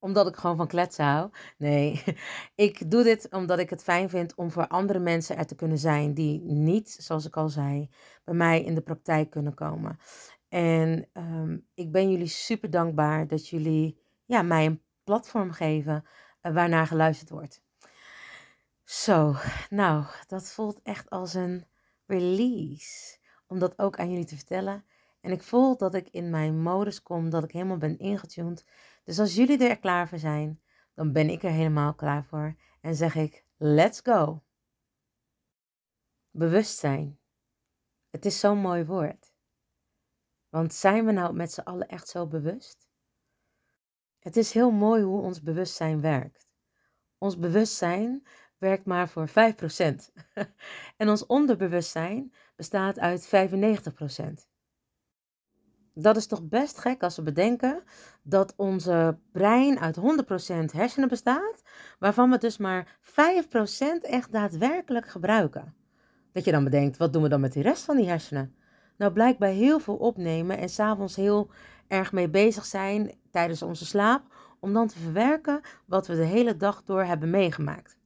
omdat 0.04 0.26
ik 0.26 0.36
gewoon 0.36 0.56
van 0.56 0.66
kletsen 0.66 1.04
hou. 1.04 1.30
Nee, 1.58 2.02
ik 2.66 2.90
doe 2.90 3.02
dit 3.02 3.28
omdat 3.30 3.58
ik 3.58 3.70
het 3.70 3.82
fijn 3.82 4.08
vind 4.08 4.34
om 4.34 4.50
voor 4.50 4.66
andere 4.66 4.98
mensen 4.98 5.36
er 5.36 5.46
te 5.46 5.54
kunnen 5.54 5.78
zijn 5.78 6.14
die 6.14 6.40
niet, 6.40 6.90
zoals 6.90 7.26
ik 7.26 7.36
al 7.36 7.48
zei, 7.48 7.90
bij 8.24 8.34
mij 8.34 8.62
in 8.62 8.74
de 8.74 8.80
praktijk 8.80 9.30
kunnen 9.30 9.54
komen. 9.54 9.98
En 10.48 11.08
um, 11.12 11.66
ik 11.74 11.92
ben 11.92 12.10
jullie 12.10 12.26
super 12.26 12.70
dankbaar 12.70 13.26
dat 13.26 13.48
jullie 13.48 14.00
ja, 14.24 14.42
mij 14.42 14.66
een 14.66 14.82
platform 15.04 15.52
geven 15.52 16.04
uh, 16.42 16.54
waarnaar 16.54 16.86
geluisterd 16.86 17.30
wordt. 17.30 17.62
Zo, 18.84 19.34
nou, 19.68 20.04
dat 20.26 20.52
voelt 20.52 20.80
echt 20.82 21.10
als 21.10 21.34
een 21.34 21.66
release 22.06 23.18
om 23.46 23.58
dat 23.58 23.78
ook 23.78 23.98
aan 23.98 24.10
jullie 24.10 24.24
te 24.24 24.36
vertellen. 24.36 24.84
En 25.20 25.32
ik 25.32 25.42
voel 25.42 25.76
dat 25.76 25.94
ik 25.94 26.08
in 26.10 26.30
mijn 26.30 26.60
modus 26.60 27.02
kom, 27.02 27.30
dat 27.30 27.44
ik 27.44 27.50
helemaal 27.50 27.76
ben 27.76 27.98
ingetuned. 27.98 28.64
Dus 29.04 29.18
als 29.18 29.34
jullie 29.34 29.68
er 29.68 29.78
klaar 29.78 30.08
voor 30.08 30.18
zijn, 30.18 30.62
dan 30.94 31.12
ben 31.12 31.30
ik 31.30 31.42
er 31.42 31.50
helemaal 31.50 31.94
klaar 31.94 32.24
voor. 32.24 32.56
En 32.80 32.94
zeg 32.94 33.14
ik, 33.14 33.44
let's 33.56 34.00
go. 34.00 34.42
Bewustzijn. 36.30 37.18
Het 38.10 38.24
is 38.24 38.40
zo'n 38.40 38.58
mooi 38.58 38.84
woord. 38.84 39.32
Want 40.48 40.74
zijn 40.74 41.04
we 41.04 41.12
nou 41.12 41.34
met 41.34 41.52
z'n 41.52 41.60
allen 41.60 41.88
echt 41.88 42.08
zo 42.08 42.26
bewust? 42.26 42.88
Het 44.18 44.36
is 44.36 44.52
heel 44.52 44.70
mooi 44.70 45.02
hoe 45.02 45.22
ons 45.22 45.42
bewustzijn 45.42 46.00
werkt. 46.00 46.48
Ons 47.18 47.38
bewustzijn 47.38 48.26
werkt 48.58 48.84
maar 48.84 49.08
voor 49.08 49.28
5%. 49.28 49.32
en 50.96 51.08
ons 51.08 51.26
onderbewustzijn 51.26 52.34
bestaat 52.56 52.98
uit 52.98 53.26
95%. 53.26 54.53
Dat 55.94 56.16
is 56.16 56.26
toch 56.26 56.42
best 56.42 56.78
gek 56.78 57.02
als 57.02 57.16
we 57.16 57.22
bedenken 57.22 57.82
dat 58.22 58.54
onze 58.56 59.18
brein 59.32 59.78
uit 59.78 59.96
100% 59.96 60.00
hersenen 60.72 61.08
bestaat, 61.08 61.62
waarvan 61.98 62.30
we 62.30 62.38
dus 62.38 62.56
maar 62.56 62.98
5% 63.00 63.04
echt 64.00 64.32
daadwerkelijk 64.32 65.08
gebruiken. 65.08 65.74
Dat 66.32 66.44
je 66.44 66.50
dan 66.52 66.64
bedenkt, 66.64 66.96
wat 66.96 67.12
doen 67.12 67.22
we 67.22 67.28
dan 67.28 67.40
met 67.40 67.52
de 67.52 67.62
rest 67.62 67.84
van 67.84 67.96
die 67.96 68.08
hersenen? 68.08 68.54
Nou, 68.96 69.12
blijkbaar 69.12 69.48
heel 69.48 69.80
veel 69.80 69.96
opnemen 69.96 70.58
en 70.58 70.68
s'avonds 70.68 71.16
heel 71.16 71.50
erg 71.88 72.12
mee 72.12 72.28
bezig 72.28 72.64
zijn 72.64 73.14
tijdens 73.30 73.62
onze 73.62 73.86
slaap, 73.86 74.22
om 74.60 74.72
dan 74.72 74.88
te 74.88 74.98
verwerken 74.98 75.60
wat 75.86 76.06
we 76.06 76.14
de 76.14 76.24
hele 76.24 76.56
dag 76.56 76.82
door 76.84 77.04
hebben 77.04 77.30
meegemaakt. 77.30 77.98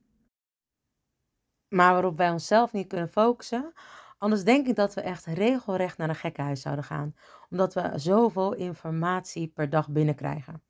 Maar 1.69 1.93
waarop 1.93 2.17
wij 2.17 2.31
onszelf 2.31 2.73
niet 2.73 2.89
kunnen 2.89 3.09
focussen 3.09 3.73
Anders 4.19 4.45
denk 4.45 4.67
ik 4.67 4.77
dat 4.77 4.95
we 4.95 5.01
echt 5.01 5.25
regelrecht 5.25 5.99
naar 5.99 6.09
een 6.09 6.15
gekkenhuis 6.15 6.61
zouden 6.61 6.85
gaan, 6.85 7.15
omdat 7.51 7.75
we 7.75 7.93
zoveel 7.95 8.55
informatie 8.55 9.49
per 9.49 9.71
dag 9.71 9.89
binnenkrijgen. 9.91 10.63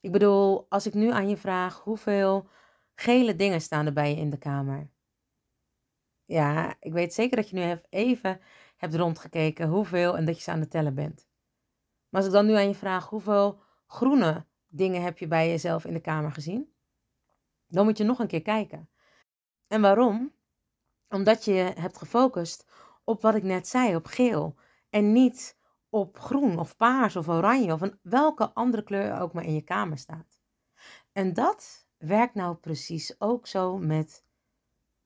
Ik 0.00 0.12
bedoel, 0.12 0.66
als 0.68 0.86
ik 0.86 0.94
nu 0.94 1.10
aan 1.10 1.28
je 1.28 1.36
vraag 1.36 1.80
hoeveel 1.80 2.48
gele 2.94 3.36
dingen 3.36 3.60
staan 3.60 3.86
er 3.86 3.92
bij 3.92 4.10
je 4.10 4.16
in 4.16 4.30
de 4.30 4.38
kamer. 4.38 4.90
Ja, 6.24 6.76
ik 6.80 6.92
weet 6.92 7.14
zeker 7.14 7.36
dat 7.36 7.50
je 7.50 7.56
nu 7.56 7.80
even 7.88 8.40
hebt 8.76 8.94
rondgekeken 8.94 9.68
hoeveel 9.68 10.16
en 10.16 10.24
dat 10.24 10.36
je 10.36 10.42
ze 10.42 10.50
aan 10.50 10.60
het 10.60 10.70
tellen 10.70 10.94
bent. 10.94 11.28
Maar 12.08 12.20
als 12.20 12.26
ik 12.30 12.36
dan 12.36 12.46
nu 12.46 12.54
aan 12.54 12.68
je 12.68 12.74
vraag 12.74 13.08
hoeveel 13.08 13.60
groene 13.86 14.46
dingen 14.66 15.02
heb 15.02 15.18
je 15.18 15.26
bij 15.26 15.48
jezelf 15.48 15.84
in 15.84 15.92
de 15.92 16.00
kamer 16.00 16.32
gezien, 16.32 16.72
dan 17.66 17.84
moet 17.84 17.98
je 17.98 18.04
nog 18.04 18.18
een 18.18 18.26
keer 18.26 18.42
kijken. 18.42 18.90
En 19.66 19.80
waarom? 19.80 20.32
Omdat 21.08 21.44
je 21.44 21.52
hebt 21.52 21.98
gefocust 21.98 22.66
op 23.04 23.22
wat 23.22 23.34
ik 23.34 23.42
net 23.42 23.68
zei, 23.68 23.96
op 23.96 24.06
geel. 24.06 24.54
En 24.90 25.12
niet 25.12 25.56
op 25.88 26.18
groen 26.18 26.58
of 26.58 26.76
paars 26.76 27.16
of 27.16 27.28
oranje 27.28 27.72
of 27.72 27.80
een, 27.80 27.98
welke 28.02 28.52
andere 28.52 28.82
kleur 28.82 29.20
ook 29.20 29.32
maar 29.32 29.44
in 29.44 29.54
je 29.54 29.62
kamer 29.62 29.98
staat. 29.98 30.38
En 31.12 31.34
dat 31.34 31.86
werkt 31.96 32.34
nou 32.34 32.56
precies 32.56 33.20
ook 33.20 33.46
zo 33.46 33.78
met 33.78 34.24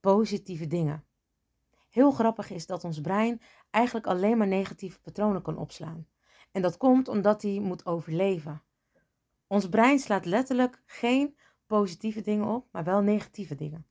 positieve 0.01 0.67
dingen. 0.67 1.05
Heel 1.91 2.11
grappig 2.11 2.51
is 2.51 2.67
dat 2.67 2.85
ons 2.85 3.01
brein 3.01 3.41
eigenlijk 3.71 4.07
alleen 4.07 4.39
maar 4.39 4.47
negatieve 4.47 5.01
patronen 5.01 5.43
kan 5.43 5.59
opslaan. 5.59 6.07
En 6.53 6.63
dat 6.63 6.77
komt 6.77 7.09
omdat 7.09 7.43
hij 7.43 7.59
moet 7.61 7.87
overleven. 7.87 8.63
Ons 9.47 9.69
brein 9.69 9.99
slaat 9.99 10.25
letterlijk 10.25 10.83
geen 10.87 11.37
positieve 11.67 12.21
dingen 12.21 12.47
op, 12.47 12.67
maar 12.71 12.85
wel 12.85 13.01
negatieve 13.01 13.55
dingen. 13.55 13.87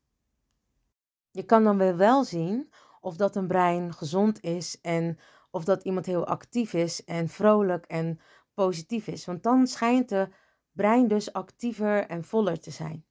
Je 1.32 1.44
kan 1.44 1.64
dan 1.64 1.78
weer 1.78 1.98
wel 1.98 2.24
zien 2.24 2.72
of 3.02 3.16
dat 3.16 3.36
een 3.36 3.48
brein 3.48 3.94
gezond 3.94 4.42
is 4.42 4.82
en 4.82 5.20
of 5.52 5.64
dat 5.64 5.84
iemand 5.84 6.06
heel 6.06 6.26
actief 6.26 6.74
is 6.74 7.04
en 7.04 7.30
vrolijk 7.30 7.86
en 7.86 8.20
positief 8.54 9.08
is. 9.08 9.26
Want 9.26 9.44
dan 9.44 9.68
schijnt 9.68 10.10
de 10.10 10.30
brein 10.72 11.08
dus 11.08 11.34
actiever 11.34 12.08
en 12.08 12.24
voller 12.24 12.60
te 12.60 12.72
zijn. 12.72 13.06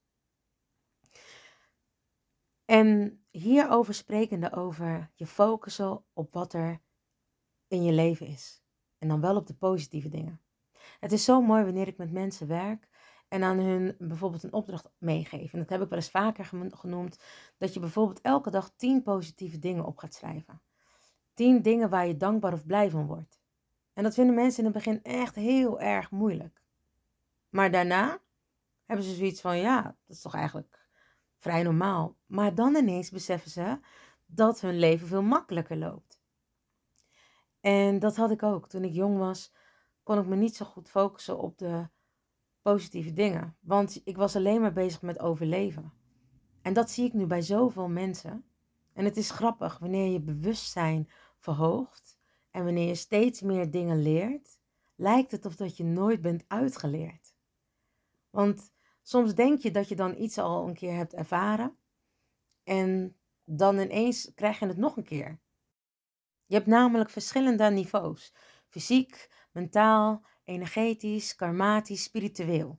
En 2.65 3.21
hierover 3.31 3.95
sprekende 3.95 4.53
over 4.53 5.11
je 5.15 5.27
focussen 5.27 6.05
op 6.13 6.33
wat 6.33 6.53
er 6.53 6.81
in 7.69 7.83
je 7.83 7.93
leven 7.93 8.27
is. 8.27 8.63
En 8.99 9.09
dan 9.09 9.21
wel 9.21 9.37
op 9.37 9.47
de 9.47 9.55
positieve 9.55 10.09
dingen. 10.09 10.41
Het 11.01 11.13
is 11.13 11.25
zo 11.25 11.41
mooi 11.41 11.65
wanneer 11.65 11.87
ik 11.87 11.97
met 11.97 12.13
mensen 12.13 12.47
werk 12.47 12.89
en 13.31 13.43
aan 13.43 13.59
hun 13.59 13.97
bijvoorbeeld 13.99 14.43
een 14.43 14.53
opdracht 14.53 14.91
meegeef. 14.99 15.53
En 15.53 15.59
dat 15.59 15.69
heb 15.69 15.83
ik 15.83 15.89
wel 15.89 15.99
eens 15.99 16.11
vaker 16.11 16.45
genoemd. 16.71 17.19
Dat 17.59 17.75
je 17.75 17.81
bijvoorbeeld 17.81 18.21
elke 18.21 18.51
dag 18.51 18.73
tien 18.77 19.03
positieve 19.03 19.59
dingen 19.59 19.85
op 19.85 19.99
gaat 19.99 20.15
schrijven. 20.15 20.63
Tien 21.35 21.63
dingen 21.63 21.91
waar 21.91 22.07
je 22.07 22.17
dankbaar 22.17 22.53
of 22.53 22.67
blij 22.67 22.91
van 22.91 23.07
wordt. 23.07 23.41
En 23.93 24.03
dat 24.03 24.15
vinden 24.15 24.35
mensen 24.35 24.59
in 24.59 24.65
het 24.65 24.75
begin 24.75 25.03
echt 25.03 25.35
heel 25.35 25.81
erg 25.81 26.11
moeilijk. 26.11 26.63
Maar 27.49 27.71
daarna 27.71 28.21
hebben 28.87 29.07
ze 29.07 29.15
zoiets 29.15 29.41
van, 29.41 29.59
ja, 29.59 29.83
dat 29.83 30.17
is 30.17 30.23
toch 30.23 30.35
eigenlijk 30.35 30.89
vrij 31.39 31.63
normaal. 31.63 32.17
Maar 32.27 32.55
dan 32.55 32.75
ineens 32.75 33.11
beseffen 33.11 33.51
ze 33.51 33.79
dat 34.27 34.61
hun 34.61 34.79
leven 34.79 35.07
veel 35.07 35.23
makkelijker 35.23 35.77
loopt. 35.77 36.21
En 37.61 37.99
dat 37.99 38.17
had 38.17 38.31
ik 38.31 38.43
ook. 38.43 38.69
Toen 38.69 38.85
ik 38.85 38.93
jong 38.93 39.19
was, 39.19 39.53
kon 40.03 40.19
ik 40.19 40.27
me 40.27 40.37
niet 40.37 40.57
zo 40.57 40.65
goed 40.65 40.89
focussen 40.89 41.39
op 41.39 41.59
de 41.59 41.89
positieve 42.63 43.13
dingen. 43.13 43.57
Want 43.61 44.01
ik 44.05 44.17
was 44.17 44.37
alleen 44.37 44.61
maar 44.61 44.73
bezig 44.73 45.03
met 45.03 45.19
overleven. 45.19 45.93
En 46.63 46.73
dat 46.73 46.91
zie 46.91 47.05
ik 47.05 47.13
nu 47.13 47.27
bij 47.27 47.43
zoveel 47.43 47.89
mensen. 47.89 48.45
En 48.93 49.05
het 49.05 49.17
is 49.17 49.31
grappig 49.31 49.79
wanneer 49.79 50.13
je 50.13 50.21
bewustzijn 50.21 51.11
verhoogt 51.39 52.19
en 52.51 52.65
wanneer 52.65 52.87
je 52.87 52.95
steeds 52.95 53.41
meer 53.41 53.71
dingen 53.71 54.03
leert, 54.03 54.59
lijkt 54.97 55.31
het 55.31 55.47
of 55.47 55.57
dat 55.57 55.77
je 55.77 55.85
nooit 55.85 56.21
bent 56.21 56.45
uitgeleerd. 56.49 57.35
Want 58.31 58.73
soms 59.03 59.35
denk 59.35 59.61
je 59.61 59.71
dat 59.71 59.89
je 59.89 59.97
dan 59.97 60.17
iets 60.17 60.39
al 60.39 60.69
een 60.69 60.75
keer 60.75 60.95
hebt 60.95 61.15
ervaren 61.15 61.77
en 62.65 63.17
dan 63.45 63.79
ineens 63.79 64.33
krijg 64.35 64.59
je 64.59 64.67
het 64.67 64.77
nog 64.77 64.97
een 64.97 65.05
keer. 65.05 65.41
Je 66.47 66.55
hebt 66.55 66.67
namelijk 66.67 67.11
verschillende 67.11 67.71
niveaus: 67.71 68.35
fysiek, 68.69 69.31
mentaal, 69.53 70.25
energetisch, 70.51 71.37
karmatisch, 71.37 72.03
spiritueel. 72.03 72.79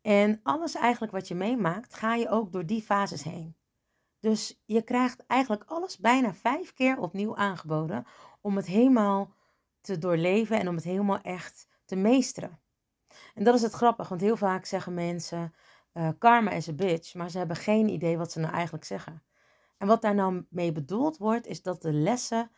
En 0.00 0.40
alles 0.42 0.74
eigenlijk 0.74 1.12
wat 1.12 1.28
je 1.28 1.34
meemaakt, 1.34 1.94
ga 1.94 2.14
je 2.14 2.28
ook 2.28 2.52
door 2.52 2.66
die 2.66 2.82
fases 2.82 3.22
heen. 3.22 3.56
Dus 4.20 4.62
je 4.64 4.82
krijgt 4.82 5.26
eigenlijk 5.26 5.64
alles 5.66 5.98
bijna 5.98 6.34
vijf 6.34 6.72
keer 6.72 6.98
opnieuw 6.98 7.36
aangeboden 7.36 8.06
om 8.40 8.56
het 8.56 8.66
helemaal 8.66 9.34
te 9.80 9.98
doorleven 9.98 10.58
en 10.58 10.68
om 10.68 10.74
het 10.74 10.84
helemaal 10.84 11.20
echt 11.20 11.68
te 11.84 11.96
meesteren. 11.96 12.60
En 13.34 13.44
dat 13.44 13.54
is 13.54 13.62
het 13.62 13.72
grappig, 13.72 14.08
want 14.08 14.20
heel 14.20 14.36
vaak 14.36 14.64
zeggen 14.64 14.94
mensen: 14.94 15.54
uh, 15.92 16.08
karma 16.18 16.50
is 16.50 16.68
a 16.68 16.72
bitch, 16.72 17.14
maar 17.14 17.30
ze 17.30 17.38
hebben 17.38 17.56
geen 17.56 17.88
idee 17.88 18.18
wat 18.18 18.32
ze 18.32 18.40
nou 18.40 18.52
eigenlijk 18.52 18.84
zeggen. 18.84 19.22
En 19.76 19.86
wat 19.86 20.02
daar 20.02 20.14
nou 20.14 20.44
mee 20.50 20.72
bedoeld 20.72 21.16
wordt, 21.16 21.46
is 21.46 21.62
dat 21.62 21.82
de 21.82 21.92
lessen 21.92 22.50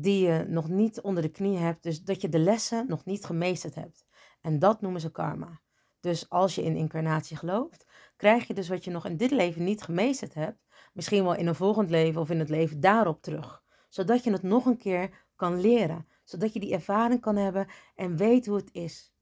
die 0.00 0.26
je 0.26 0.44
nog 0.48 0.68
niet 0.68 1.00
onder 1.00 1.22
de 1.22 1.28
knie 1.28 1.56
hebt, 1.56 1.82
dus 1.82 2.02
dat 2.02 2.20
je 2.20 2.28
de 2.28 2.38
lessen 2.38 2.88
nog 2.88 3.04
niet 3.04 3.24
gemeesterd 3.24 3.74
hebt. 3.74 4.06
En 4.40 4.58
dat 4.58 4.80
noemen 4.80 5.00
ze 5.00 5.10
karma. 5.10 5.60
Dus 6.00 6.28
als 6.28 6.54
je 6.54 6.62
in 6.62 6.76
incarnatie 6.76 7.36
gelooft, 7.36 7.86
krijg 8.16 8.46
je 8.46 8.54
dus 8.54 8.68
wat 8.68 8.84
je 8.84 8.90
nog 8.90 9.06
in 9.06 9.16
dit 9.16 9.30
leven 9.30 9.64
niet 9.64 9.82
gemeesterd 9.82 10.34
hebt, 10.34 10.66
misschien 10.92 11.22
wel 11.22 11.34
in 11.34 11.46
een 11.46 11.54
volgend 11.54 11.90
leven 11.90 12.20
of 12.20 12.30
in 12.30 12.38
het 12.38 12.48
leven 12.48 12.80
daarop 12.80 13.22
terug. 13.22 13.62
Zodat 13.88 14.24
je 14.24 14.32
het 14.32 14.42
nog 14.42 14.66
een 14.66 14.78
keer 14.78 15.26
kan 15.36 15.60
leren. 15.60 16.06
Zodat 16.24 16.52
je 16.52 16.60
die 16.60 16.72
ervaring 16.72 17.20
kan 17.20 17.36
hebben 17.36 17.66
en 17.94 18.16
weet 18.16 18.46
hoe 18.46 18.56
het 18.56 18.72
is. 18.72 19.12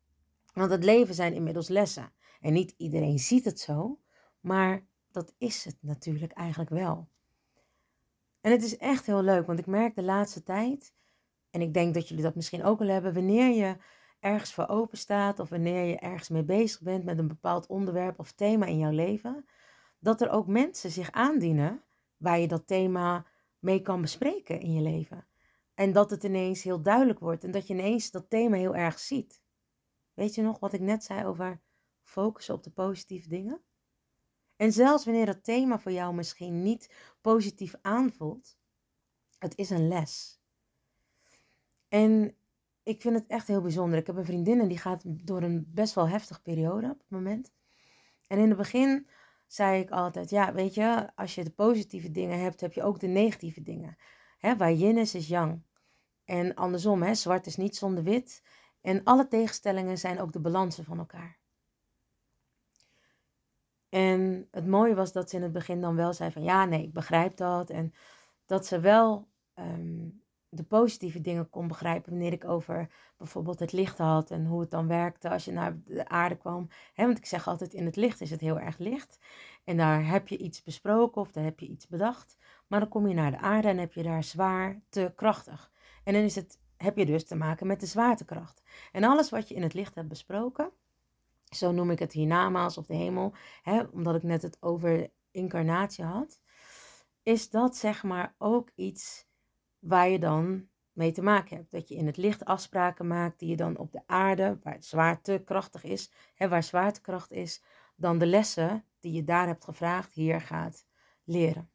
Want 0.52 0.70
het 0.70 0.84
leven 0.84 1.14
zijn 1.14 1.34
inmiddels 1.34 1.68
lessen. 1.68 2.12
En 2.40 2.52
niet 2.52 2.74
iedereen 2.76 3.18
ziet 3.18 3.44
het 3.44 3.60
zo, 3.60 4.00
maar 4.40 4.86
dat 5.10 5.34
is 5.38 5.64
het 5.64 5.76
natuurlijk 5.80 6.32
eigenlijk 6.32 6.70
wel. 6.70 7.08
En 8.46 8.52
het 8.52 8.62
is 8.62 8.76
echt 8.76 9.06
heel 9.06 9.22
leuk, 9.22 9.46
want 9.46 9.58
ik 9.58 9.66
merk 9.66 9.94
de 9.94 10.02
laatste 10.02 10.42
tijd, 10.42 10.94
en 11.50 11.60
ik 11.60 11.74
denk 11.74 11.94
dat 11.94 12.08
jullie 12.08 12.22
dat 12.22 12.34
misschien 12.34 12.64
ook 12.64 12.80
al 12.80 12.86
hebben, 12.86 13.14
wanneer 13.14 13.54
je 13.54 13.76
ergens 14.20 14.52
voor 14.52 14.68
open 14.68 14.98
staat 14.98 15.38
of 15.38 15.48
wanneer 15.48 15.84
je 15.84 15.98
ergens 15.98 16.28
mee 16.28 16.44
bezig 16.44 16.80
bent 16.80 17.04
met 17.04 17.18
een 17.18 17.28
bepaald 17.28 17.66
onderwerp 17.66 18.18
of 18.18 18.32
thema 18.32 18.66
in 18.66 18.78
jouw 18.78 18.90
leven, 18.90 19.46
dat 19.98 20.20
er 20.20 20.30
ook 20.30 20.46
mensen 20.46 20.90
zich 20.90 21.10
aandienen 21.10 21.82
waar 22.16 22.38
je 22.38 22.48
dat 22.48 22.66
thema 22.66 23.26
mee 23.58 23.82
kan 23.82 24.00
bespreken 24.00 24.60
in 24.60 24.72
je 24.72 24.82
leven. 24.82 25.26
En 25.74 25.92
dat 25.92 26.10
het 26.10 26.24
ineens 26.24 26.62
heel 26.62 26.82
duidelijk 26.82 27.18
wordt 27.18 27.44
en 27.44 27.50
dat 27.50 27.66
je 27.66 27.74
ineens 27.74 28.10
dat 28.10 28.30
thema 28.30 28.56
heel 28.56 28.76
erg 28.76 28.98
ziet. 28.98 29.42
Weet 30.14 30.34
je 30.34 30.42
nog 30.42 30.58
wat 30.58 30.72
ik 30.72 30.80
net 30.80 31.04
zei 31.04 31.24
over 31.26 31.60
focussen 32.02 32.54
op 32.54 32.62
de 32.62 32.70
positieve 32.70 33.28
dingen? 33.28 33.60
En 34.56 34.72
zelfs 34.72 35.04
wanneer 35.04 35.26
dat 35.26 35.44
thema 35.44 35.78
voor 35.78 35.92
jou 35.92 36.14
misschien 36.14 36.62
niet 36.62 36.90
positief 37.20 37.74
aanvoelt, 37.82 38.56
het 39.38 39.56
is 39.56 39.70
een 39.70 39.88
les. 39.88 40.40
En 41.88 42.36
ik 42.82 43.00
vind 43.00 43.14
het 43.14 43.26
echt 43.26 43.46
heel 43.46 43.60
bijzonder. 43.60 43.98
Ik 43.98 44.06
heb 44.06 44.16
een 44.16 44.24
vriendin 44.24 44.60
en 44.60 44.68
die 44.68 44.78
gaat 44.78 45.02
door 45.06 45.42
een 45.42 45.70
best 45.74 45.94
wel 45.94 46.08
heftige 46.08 46.42
periode 46.42 46.90
op 46.90 46.98
het 46.98 47.10
moment. 47.10 47.52
En 48.26 48.38
in 48.38 48.48
het 48.48 48.58
begin 48.58 49.08
zei 49.46 49.80
ik 49.80 49.90
altijd, 49.90 50.30
ja, 50.30 50.52
weet 50.52 50.74
je, 50.74 51.10
als 51.14 51.34
je 51.34 51.44
de 51.44 51.50
positieve 51.50 52.10
dingen 52.10 52.40
hebt, 52.40 52.60
heb 52.60 52.72
je 52.72 52.82
ook 52.82 53.00
de 53.00 53.06
negatieve 53.06 53.62
dingen. 53.62 53.96
Hè, 54.38 54.56
waar 54.56 54.72
yin 54.72 54.98
is, 54.98 55.14
is 55.14 55.28
yang. 55.28 55.62
En 56.24 56.54
andersom, 56.54 57.02
hè, 57.02 57.14
zwart 57.14 57.46
is 57.46 57.56
niet 57.56 57.76
zonder 57.76 58.04
wit. 58.04 58.42
En 58.80 59.04
alle 59.04 59.28
tegenstellingen 59.28 59.98
zijn 59.98 60.20
ook 60.20 60.32
de 60.32 60.40
balansen 60.40 60.84
van 60.84 60.98
elkaar. 60.98 61.38
En 63.88 64.48
het 64.50 64.66
mooie 64.66 64.94
was 64.94 65.12
dat 65.12 65.30
ze 65.30 65.36
in 65.36 65.42
het 65.42 65.52
begin 65.52 65.80
dan 65.80 65.96
wel 65.96 66.12
zei 66.12 66.30
van 66.30 66.42
ja, 66.42 66.64
nee, 66.64 66.82
ik 66.82 66.92
begrijp 66.92 67.36
dat. 67.36 67.70
En 67.70 67.94
dat 68.46 68.66
ze 68.66 68.80
wel 68.80 69.28
ehm, 69.54 70.08
de 70.48 70.62
positieve 70.62 71.20
dingen 71.20 71.50
kon 71.50 71.68
begrijpen 71.68 72.10
wanneer 72.10 72.32
ik 72.32 72.44
over 72.44 72.90
bijvoorbeeld 73.16 73.58
het 73.58 73.72
licht 73.72 73.98
had 73.98 74.30
en 74.30 74.46
hoe 74.46 74.60
het 74.60 74.70
dan 74.70 74.86
werkte 74.86 75.30
als 75.30 75.44
je 75.44 75.52
naar 75.52 75.78
de 75.84 76.08
aarde 76.08 76.36
kwam. 76.36 76.68
want 76.94 77.18
ik 77.18 77.26
zeg 77.26 77.48
altijd, 77.48 77.74
in 77.74 77.84
het 77.84 77.96
licht 77.96 78.20
is 78.20 78.30
het 78.30 78.40
heel 78.40 78.58
erg 78.58 78.78
licht. 78.78 79.18
En 79.64 79.76
daar 79.76 80.06
heb 80.06 80.28
je 80.28 80.36
iets 80.36 80.62
besproken 80.62 81.20
of 81.20 81.32
daar 81.32 81.44
heb 81.44 81.60
je 81.60 81.66
iets 81.66 81.86
bedacht. 81.86 82.36
Maar 82.66 82.80
dan 82.80 82.88
kom 82.88 83.08
je 83.08 83.14
naar 83.14 83.30
de 83.30 83.38
aarde 83.38 83.68
en 83.68 83.78
heb 83.78 83.92
je 83.92 84.02
daar 84.02 84.24
zwaar 84.24 84.80
te 84.88 85.12
krachtig. 85.16 85.70
En 86.04 86.12
dan 86.12 86.22
is 86.22 86.34
het, 86.34 86.58
heb 86.76 86.96
je 86.96 87.06
dus 87.06 87.24
te 87.24 87.36
maken 87.36 87.66
met 87.66 87.80
de 87.80 87.86
zwaartekracht. 87.86 88.62
En 88.92 89.04
alles 89.04 89.30
wat 89.30 89.48
je 89.48 89.54
in 89.54 89.62
het 89.62 89.74
licht 89.74 89.94
hebt 89.94 90.08
besproken, 90.08 90.70
zo 91.58 91.72
noem 91.72 91.90
ik 91.90 91.98
het 91.98 92.12
hiernamaals 92.12 92.78
of 92.78 92.86
de 92.86 92.94
hemel, 92.94 93.34
hè, 93.62 93.82
omdat 93.82 94.14
ik 94.14 94.22
net 94.22 94.42
het 94.42 94.62
over 94.62 95.10
incarnatie 95.30 96.04
had, 96.04 96.40
is 97.22 97.50
dat 97.50 97.76
zeg 97.76 98.02
maar 98.02 98.34
ook 98.38 98.70
iets 98.74 99.26
waar 99.78 100.08
je 100.08 100.18
dan 100.18 100.68
mee 100.92 101.12
te 101.12 101.22
maken 101.22 101.56
hebt. 101.56 101.70
Dat 101.70 101.88
je 101.88 101.94
in 101.94 102.06
het 102.06 102.16
licht 102.16 102.44
afspraken 102.44 103.06
maakt 103.06 103.38
die 103.38 103.48
je 103.48 103.56
dan 103.56 103.78
op 103.78 103.92
de 103.92 104.02
aarde, 104.06 104.58
waar 104.62 105.20
het 105.22 105.84
is, 105.84 106.12
hè, 106.34 106.48
waar 106.48 106.62
zwaartekracht 106.62 107.32
is, 107.32 107.62
dan 107.96 108.18
de 108.18 108.26
lessen 108.26 108.84
die 109.00 109.12
je 109.12 109.24
daar 109.24 109.46
hebt 109.46 109.64
gevraagd 109.64 110.12
hier 110.12 110.40
gaat 110.40 110.86
leren. 111.24 111.70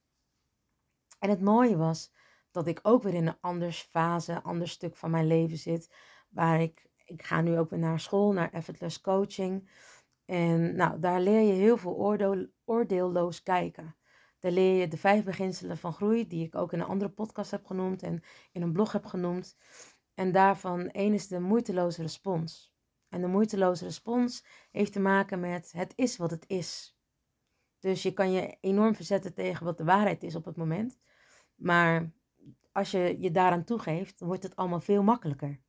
En 1.19 1.29
het 1.29 1.41
mooie 1.41 1.77
was 1.77 2.11
dat 2.51 2.67
ik 2.67 2.79
ook 2.83 3.03
weer 3.03 3.13
in 3.13 3.27
een 3.27 3.39
andere 3.41 3.71
fase, 3.71 4.41
ander 4.41 4.67
stuk 4.67 4.95
van 4.95 5.11
mijn 5.11 5.27
leven 5.27 5.57
zit. 5.57 5.93
Waar 6.29 6.61
ik, 6.61 6.89
ik 7.11 7.23
ga 7.23 7.41
nu 7.41 7.57
ook 7.57 7.69
weer 7.69 7.79
naar 7.79 7.99
school, 7.99 8.31
naar 8.31 8.53
effortless 8.53 9.01
coaching. 9.01 9.69
En 10.25 10.75
nou, 10.75 10.99
daar 10.99 11.21
leer 11.21 11.41
je 11.41 11.53
heel 11.53 11.77
veel 11.77 11.95
oordeel, 11.95 12.47
oordeelloos 12.65 13.43
kijken. 13.43 13.95
Daar 14.39 14.51
leer 14.51 14.79
je 14.79 14.87
de 14.87 14.97
vijf 14.97 15.23
beginselen 15.23 15.77
van 15.77 15.93
groei, 15.93 16.27
die 16.27 16.45
ik 16.45 16.55
ook 16.55 16.73
in 16.73 16.79
een 16.79 16.85
andere 16.85 17.11
podcast 17.11 17.51
heb 17.51 17.65
genoemd 17.65 18.03
en 18.03 18.23
in 18.51 18.61
een 18.61 18.71
blog 18.71 18.91
heb 18.91 19.05
genoemd. 19.05 19.57
En 20.13 20.31
daarvan 20.31 20.89
één 20.89 21.13
is 21.13 21.27
de 21.27 21.39
moeiteloze 21.39 22.01
respons. 22.01 22.73
En 23.09 23.21
de 23.21 23.27
moeiteloze 23.27 23.83
respons 23.83 24.45
heeft 24.71 24.93
te 24.93 24.99
maken 24.99 25.39
met 25.39 25.71
het 25.71 25.93
is 25.95 26.17
wat 26.17 26.31
het 26.31 26.47
is. 26.47 26.97
Dus 27.79 28.03
je 28.03 28.13
kan 28.13 28.31
je 28.31 28.57
enorm 28.61 28.95
verzetten 28.95 29.33
tegen 29.33 29.65
wat 29.65 29.77
de 29.77 29.83
waarheid 29.83 30.23
is 30.23 30.35
op 30.35 30.45
het 30.45 30.57
moment. 30.57 30.99
Maar 31.55 32.11
als 32.71 32.91
je 32.91 33.15
je 33.19 33.31
daaraan 33.31 33.63
toegeeft, 33.63 34.19
wordt 34.19 34.43
het 34.43 34.55
allemaal 34.55 34.79
veel 34.79 35.03
makkelijker. 35.03 35.61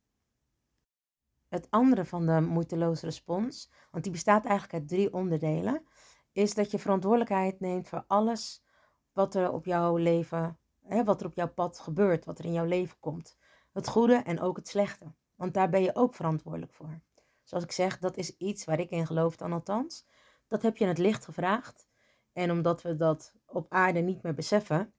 Het 1.53 1.67
andere 1.69 2.05
van 2.05 2.25
de 2.25 2.41
moeiteloze 2.41 3.05
respons, 3.05 3.71
want 3.91 4.03
die 4.03 4.11
bestaat 4.11 4.45
eigenlijk 4.45 4.73
uit 4.73 4.87
drie 4.87 5.13
onderdelen, 5.13 5.85
is 6.31 6.53
dat 6.53 6.71
je 6.71 6.79
verantwoordelijkheid 6.79 7.59
neemt 7.59 7.87
voor 7.87 8.03
alles 8.07 8.63
wat 9.11 9.35
er 9.35 9.51
op 9.51 9.65
jouw 9.65 9.95
leven, 9.95 10.57
hè, 10.81 11.03
wat 11.03 11.21
er 11.21 11.27
op 11.27 11.33
jouw 11.33 11.53
pad 11.53 11.79
gebeurt, 11.79 12.25
wat 12.25 12.39
er 12.39 12.45
in 12.45 12.53
jouw 12.53 12.65
leven 12.65 12.99
komt. 12.99 13.37
Het 13.71 13.87
goede 13.87 14.15
en 14.15 14.39
ook 14.39 14.55
het 14.55 14.67
slechte. 14.67 15.13
Want 15.35 15.53
daar 15.53 15.69
ben 15.69 15.81
je 15.81 15.95
ook 15.95 16.15
verantwoordelijk 16.15 16.73
voor. 16.73 17.01
Zoals 17.43 17.63
ik 17.63 17.71
zeg, 17.71 17.99
dat 17.99 18.17
is 18.17 18.37
iets 18.37 18.65
waar 18.65 18.79
ik 18.79 18.89
in 18.89 19.05
geloof 19.05 19.35
dan 19.35 19.53
althans. 19.53 20.05
Dat 20.47 20.61
heb 20.61 20.77
je 20.77 20.83
in 20.83 20.89
het 20.89 20.97
licht 20.97 21.25
gevraagd. 21.25 21.87
En 22.31 22.51
omdat 22.51 22.81
we 22.81 22.95
dat 22.95 23.33
op 23.45 23.65
aarde 23.69 23.99
niet 23.99 24.23
meer 24.23 24.33
beseffen, 24.33 24.93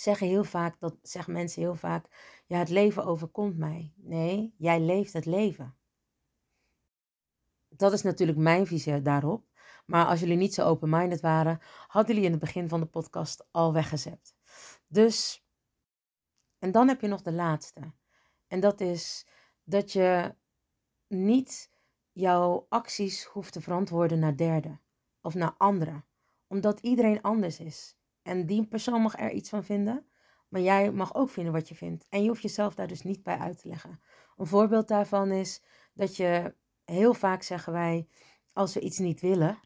zeggen 0.00 0.26
heel 0.26 0.44
vaak, 0.44 0.80
dat 0.80 0.96
zeggen 1.02 1.32
mensen 1.32 1.62
heel 1.62 1.74
vaak, 1.74 2.06
ja, 2.46 2.58
het 2.58 2.68
leven 2.68 3.04
overkomt 3.04 3.56
mij. 3.56 3.92
Nee, 3.96 4.54
jij 4.56 4.80
leeft 4.80 5.12
het 5.12 5.26
leven. 5.26 5.76
Dat 7.68 7.92
is 7.92 8.02
natuurlijk 8.02 8.38
mijn 8.38 8.66
visie 8.66 9.02
daarop. 9.02 9.48
Maar 9.86 10.06
als 10.06 10.20
jullie 10.20 10.36
niet 10.36 10.54
zo 10.54 10.66
open-minded 10.66 11.20
waren, 11.20 11.60
hadden 11.86 12.14
jullie 12.14 12.30
in 12.30 12.34
het 12.34 12.44
begin 12.44 12.68
van 12.68 12.80
de 12.80 12.86
podcast 12.86 13.46
al 13.50 13.72
weggezet. 13.72 14.34
Dus, 14.86 15.46
en 16.58 16.72
dan 16.72 16.88
heb 16.88 17.00
je 17.00 17.06
nog 17.06 17.22
de 17.22 17.32
laatste. 17.32 17.92
En 18.46 18.60
dat 18.60 18.80
is 18.80 19.26
dat 19.64 19.92
je 19.92 20.34
niet 21.08 21.70
jouw 22.12 22.66
acties 22.68 23.24
hoeft 23.24 23.52
te 23.52 23.60
verantwoorden 23.60 24.18
naar 24.18 24.36
derden 24.36 24.80
of 25.20 25.34
naar 25.34 25.54
anderen, 25.58 26.04
omdat 26.46 26.80
iedereen 26.80 27.22
anders 27.22 27.60
is. 27.60 27.99
En 28.22 28.46
die 28.46 28.66
persoon 28.66 29.02
mag 29.02 29.18
er 29.18 29.30
iets 29.30 29.48
van 29.48 29.64
vinden, 29.64 30.06
maar 30.48 30.60
jij 30.60 30.92
mag 30.92 31.14
ook 31.14 31.30
vinden 31.30 31.52
wat 31.52 31.68
je 31.68 31.74
vindt. 31.74 32.06
En 32.08 32.22
je 32.22 32.28
hoeft 32.28 32.42
jezelf 32.42 32.74
daar 32.74 32.86
dus 32.86 33.02
niet 33.02 33.22
bij 33.22 33.38
uit 33.38 33.60
te 33.60 33.68
leggen. 33.68 34.00
Een 34.36 34.46
voorbeeld 34.46 34.88
daarvan 34.88 35.30
is 35.30 35.62
dat 35.94 36.16
je 36.16 36.54
heel 36.84 37.14
vaak 37.14 37.42
zeggen 37.42 37.72
wij, 37.72 38.08
als 38.52 38.74
we 38.74 38.80
iets 38.80 38.98
niet 38.98 39.20
willen, 39.20 39.60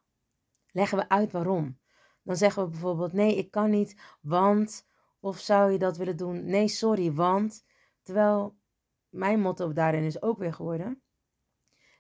leggen 0.70 0.99
we 0.99 1.08
uit 1.08 1.32
waarom. 1.32 1.78
Dan 2.23 2.37
zeggen 2.37 2.62
we 2.64 2.70
bijvoorbeeld, 2.70 3.12
nee, 3.12 3.37
ik 3.37 3.50
kan 3.50 3.70
niet, 3.70 4.16
want, 4.20 4.87
of 5.20 5.38
zou 5.38 5.73
je 5.73 5.78
dat 5.78 5.96
willen 5.96 6.16
doen? 6.16 6.44
Nee, 6.44 6.68
sorry, 6.68 7.12
want. 7.12 7.64
Terwijl 8.02 8.56
mijn 9.08 9.40
motto 9.40 9.73
daarin 9.73 10.02
is 10.02 10.23
ook 10.23 10.38
weer 10.38 10.54
geworden, 10.54 11.02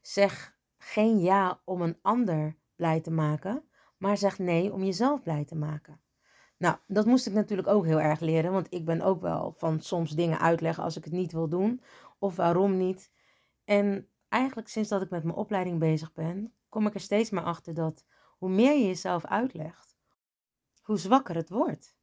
zeg 0.02 0.56
geen 0.78 1.18
ja 1.18 1.60
om 1.64 1.82
een 1.82 1.98
ander 2.02 2.56
blij 2.76 3.00
te 3.00 3.10
maken, 3.10 3.68
maar 3.96 4.16
zeg 4.16 4.38
nee 4.38 4.72
om 4.72 4.82
jezelf 4.82 5.22
blij 5.22 5.44
te 5.44 5.56
maken. 5.56 6.00
Nou, 6.64 6.76
dat 6.86 7.06
moest 7.06 7.26
ik 7.26 7.32
natuurlijk 7.32 7.68
ook 7.68 7.84
heel 7.84 8.00
erg 8.00 8.20
leren, 8.20 8.52
want 8.52 8.66
ik 8.70 8.84
ben 8.84 9.00
ook 9.00 9.20
wel 9.20 9.54
van 9.56 9.80
soms 9.80 10.10
dingen 10.10 10.38
uitleggen 10.38 10.84
als 10.84 10.96
ik 10.96 11.04
het 11.04 11.12
niet 11.12 11.32
wil 11.32 11.48
doen 11.48 11.82
of 12.18 12.36
waarom 12.36 12.76
niet. 12.76 13.10
En 13.64 14.08
eigenlijk 14.28 14.68
sinds 14.68 14.88
dat 14.88 15.02
ik 15.02 15.10
met 15.10 15.24
mijn 15.24 15.36
opleiding 15.36 15.78
bezig 15.78 16.12
ben, 16.12 16.54
kom 16.68 16.86
ik 16.86 16.94
er 16.94 17.00
steeds 17.00 17.30
meer 17.30 17.42
achter 17.42 17.74
dat 17.74 18.04
hoe 18.38 18.48
meer 18.48 18.78
je 18.78 18.86
jezelf 18.86 19.24
uitlegt, 19.24 19.96
hoe 20.82 20.98
zwakker 20.98 21.34
het 21.34 21.48
wordt. 21.48 21.96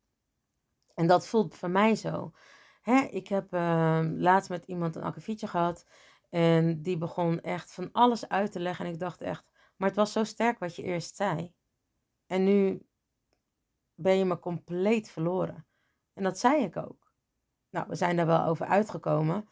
En 0.93 1.07
dat 1.07 1.27
voelt 1.27 1.55
voor 1.55 1.69
mij 1.69 1.95
zo. 1.95 2.31
Hè, 2.81 3.01
ik 3.01 3.27
heb 3.27 3.53
uh, 3.53 3.99
laatst 4.03 4.49
met 4.49 4.65
iemand 4.65 4.95
een 4.95 5.03
akkefietje 5.03 5.47
gehad 5.47 5.85
en 6.29 6.81
die 6.81 6.97
begon 6.97 7.41
echt 7.41 7.71
van 7.71 7.89
alles 7.91 8.29
uit 8.29 8.51
te 8.51 8.59
leggen. 8.59 8.85
En 8.85 8.91
ik 8.91 8.99
dacht 8.99 9.21
echt, 9.21 9.51
maar 9.77 9.87
het 9.87 9.97
was 9.97 10.11
zo 10.11 10.23
sterk 10.23 10.59
wat 10.59 10.75
je 10.75 10.83
eerst 10.83 11.15
zei. 11.15 11.53
En 12.27 12.43
nu 12.43 12.85
ben 14.01 14.17
je 14.17 14.25
me 14.25 14.39
compleet 14.39 15.09
verloren. 15.09 15.65
En 16.13 16.23
dat 16.23 16.39
zei 16.39 16.63
ik 16.63 16.77
ook. 16.77 17.13
Nou, 17.69 17.85
we 17.87 17.95
zijn 17.95 18.15
daar 18.15 18.25
wel 18.25 18.45
over 18.45 18.65
uitgekomen. 18.65 19.49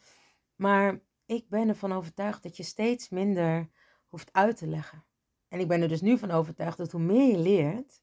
Maar 0.56 1.00
ik 1.26 1.48
ben 1.48 1.68
ervan 1.68 1.92
overtuigd 1.92 2.42
dat 2.42 2.56
je 2.56 2.62
steeds 2.62 3.08
minder 3.08 3.70
hoeft 4.08 4.32
uit 4.32 4.56
te 4.56 4.66
leggen. 4.66 5.04
En 5.48 5.60
ik 5.60 5.68
ben 5.68 5.82
er 5.82 5.88
dus 5.88 6.00
nu 6.00 6.18
van 6.18 6.30
overtuigd 6.30 6.78
dat 6.78 6.92
hoe 6.92 7.00
meer 7.00 7.30
je 7.30 7.38
leert, 7.38 8.02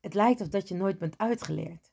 het 0.00 0.14
lijkt 0.14 0.40
of 0.40 0.48
dat 0.48 0.68
je 0.68 0.74
nooit 0.74 0.98
bent 0.98 1.18
uitgeleerd. 1.18 1.92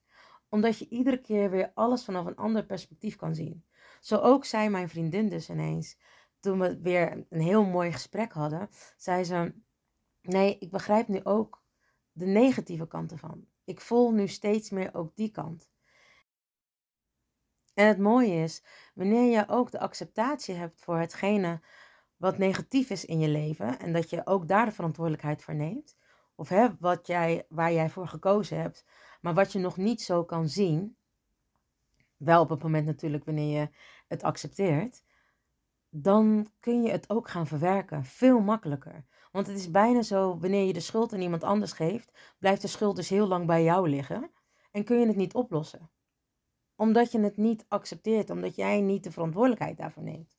Omdat 0.49 0.77
je 0.77 0.87
iedere 0.89 1.21
keer 1.21 1.49
weer 1.49 1.71
alles 1.73 2.05
vanaf 2.05 2.25
een 2.25 2.35
ander 2.35 2.65
perspectief 2.65 3.15
kan 3.15 3.35
zien. 3.35 3.65
Zo 3.99 4.17
ook 4.17 4.45
zei 4.45 4.69
mijn 4.69 4.89
vriendin 4.89 5.29
dus 5.29 5.49
ineens, 5.49 5.97
toen 6.39 6.59
we 6.59 6.81
weer 6.81 7.25
een 7.29 7.41
heel 7.41 7.63
mooi 7.63 7.91
gesprek 7.91 8.31
hadden, 8.31 8.69
zei 8.97 9.23
ze: 9.23 9.53
Nee, 10.21 10.57
ik 10.57 10.71
begrijp 10.71 11.07
nu 11.07 11.23
ook 11.23 11.63
de 12.11 12.25
negatieve 12.25 12.87
kant 12.87 13.11
ervan. 13.11 13.47
Ik 13.65 13.81
voel 13.81 14.11
nu 14.11 14.27
steeds 14.27 14.69
meer 14.69 14.93
ook 14.93 15.15
die 15.15 15.31
kant. 15.31 15.69
En 17.73 17.87
het 17.87 17.99
mooie 17.99 18.43
is, 18.43 18.63
wanneer 18.93 19.31
je 19.31 19.47
ook 19.47 19.71
de 19.71 19.79
acceptatie 19.79 20.55
hebt 20.55 20.81
voor 20.81 20.97
hetgene 20.97 21.61
wat 22.17 22.37
negatief 22.37 22.89
is 22.89 23.05
in 23.05 23.19
je 23.19 23.27
leven 23.27 23.79
en 23.79 23.93
dat 23.93 24.09
je 24.09 24.25
ook 24.25 24.47
daar 24.47 24.65
de 24.65 24.71
verantwoordelijkheid 24.71 25.43
voor 25.43 25.55
neemt, 25.55 25.97
of 26.35 26.49
hè, 26.49 26.67
wat 26.79 27.07
jij, 27.07 27.45
waar 27.49 27.73
jij 27.73 27.89
voor 27.89 28.07
gekozen 28.07 28.61
hebt, 28.61 28.85
maar 29.21 29.33
wat 29.33 29.51
je 29.51 29.59
nog 29.59 29.77
niet 29.77 30.01
zo 30.01 30.23
kan 30.23 30.49
zien, 30.49 30.97
wel 32.17 32.41
op 32.41 32.49
het 32.49 32.63
moment 32.63 32.85
natuurlijk 32.85 33.25
wanneer 33.25 33.59
je 33.59 33.69
het 34.07 34.23
accepteert, 34.23 35.03
dan 35.97 36.47
kun 36.59 36.83
je 36.83 36.91
het 36.91 37.09
ook 37.09 37.29
gaan 37.29 37.47
verwerken. 37.47 38.05
Veel 38.05 38.39
makkelijker. 38.39 39.05
Want 39.31 39.47
het 39.47 39.57
is 39.57 39.71
bijna 39.71 40.01
zo, 40.01 40.37
wanneer 40.37 40.65
je 40.65 40.73
de 40.73 40.79
schuld 40.79 41.13
aan 41.13 41.21
iemand 41.21 41.43
anders 41.43 41.71
geeft, 41.71 42.35
blijft 42.39 42.61
de 42.61 42.67
schuld 42.67 42.95
dus 42.95 43.09
heel 43.09 43.27
lang 43.27 43.45
bij 43.45 43.63
jou 43.63 43.89
liggen 43.89 44.31
en 44.71 44.83
kun 44.83 44.99
je 44.99 45.07
het 45.07 45.15
niet 45.15 45.33
oplossen. 45.33 45.89
Omdat 46.75 47.11
je 47.11 47.19
het 47.19 47.37
niet 47.37 47.65
accepteert, 47.67 48.29
omdat 48.29 48.55
jij 48.55 48.81
niet 48.81 49.03
de 49.03 49.11
verantwoordelijkheid 49.11 49.77
daarvoor 49.77 50.03
neemt. 50.03 50.37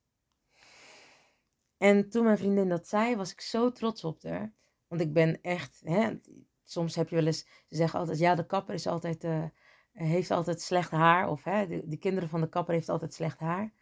En 1.77 2.09
toen 2.11 2.25
mijn 2.25 2.39
vriendin 2.39 2.69
dat 2.69 2.89
zei, 2.89 3.17
was 3.17 3.33
ik 3.33 3.41
zo 3.41 3.73
trots 3.73 4.05
op 4.05 4.23
haar. 4.23 4.55
Want 4.87 5.01
ik 5.01 5.13
ben 5.13 5.41
echt, 5.43 5.81
hè, 5.85 6.19
soms 6.65 6.95
heb 6.95 7.09
je 7.09 7.17
wel 7.17 7.27
eens, 7.27 7.47
ze 7.67 7.77
zeggen 7.77 7.99
altijd, 7.99 8.19
ja, 8.19 8.35
de 8.35 8.47
kapper 8.47 8.75
is 8.75 8.87
altijd, 8.87 9.25
uh, 9.25 9.45
heeft 9.93 10.31
altijd 10.31 10.61
slecht 10.61 10.91
haar. 10.91 11.29
Of 11.29 11.45
hè, 11.45 11.67
de, 11.67 11.89
de 11.89 11.97
kinderen 11.97 12.29
van 12.29 12.41
de 12.41 12.49
kapper 12.49 12.75
heeft 12.75 12.89
altijd 12.89 13.15
slecht 13.15 13.39
haar. 13.39 13.73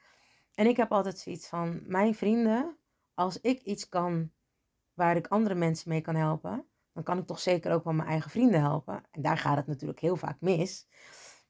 En 0.55 0.67
ik 0.67 0.77
heb 0.77 0.93
altijd 0.93 1.19
zoiets 1.19 1.49
van, 1.49 1.81
mijn 1.87 2.15
vrienden, 2.15 2.77
als 3.15 3.41
ik 3.41 3.63
iets 3.63 3.89
kan 3.89 4.33
waar 4.93 5.17
ik 5.17 5.27
andere 5.27 5.55
mensen 5.55 5.89
mee 5.89 6.01
kan 6.01 6.15
helpen, 6.15 6.67
dan 6.93 7.03
kan 7.03 7.19
ik 7.19 7.27
toch 7.27 7.41
zeker 7.41 7.73
ook 7.73 7.85
wel 7.85 7.93
mijn 7.93 8.09
eigen 8.09 8.31
vrienden 8.31 8.61
helpen. 8.61 9.03
En 9.11 9.23
daar 9.23 9.39
gaat 9.39 9.57
het 9.57 9.67
natuurlijk 9.67 10.01
heel 10.01 10.17
vaak 10.17 10.41
mis. 10.41 10.89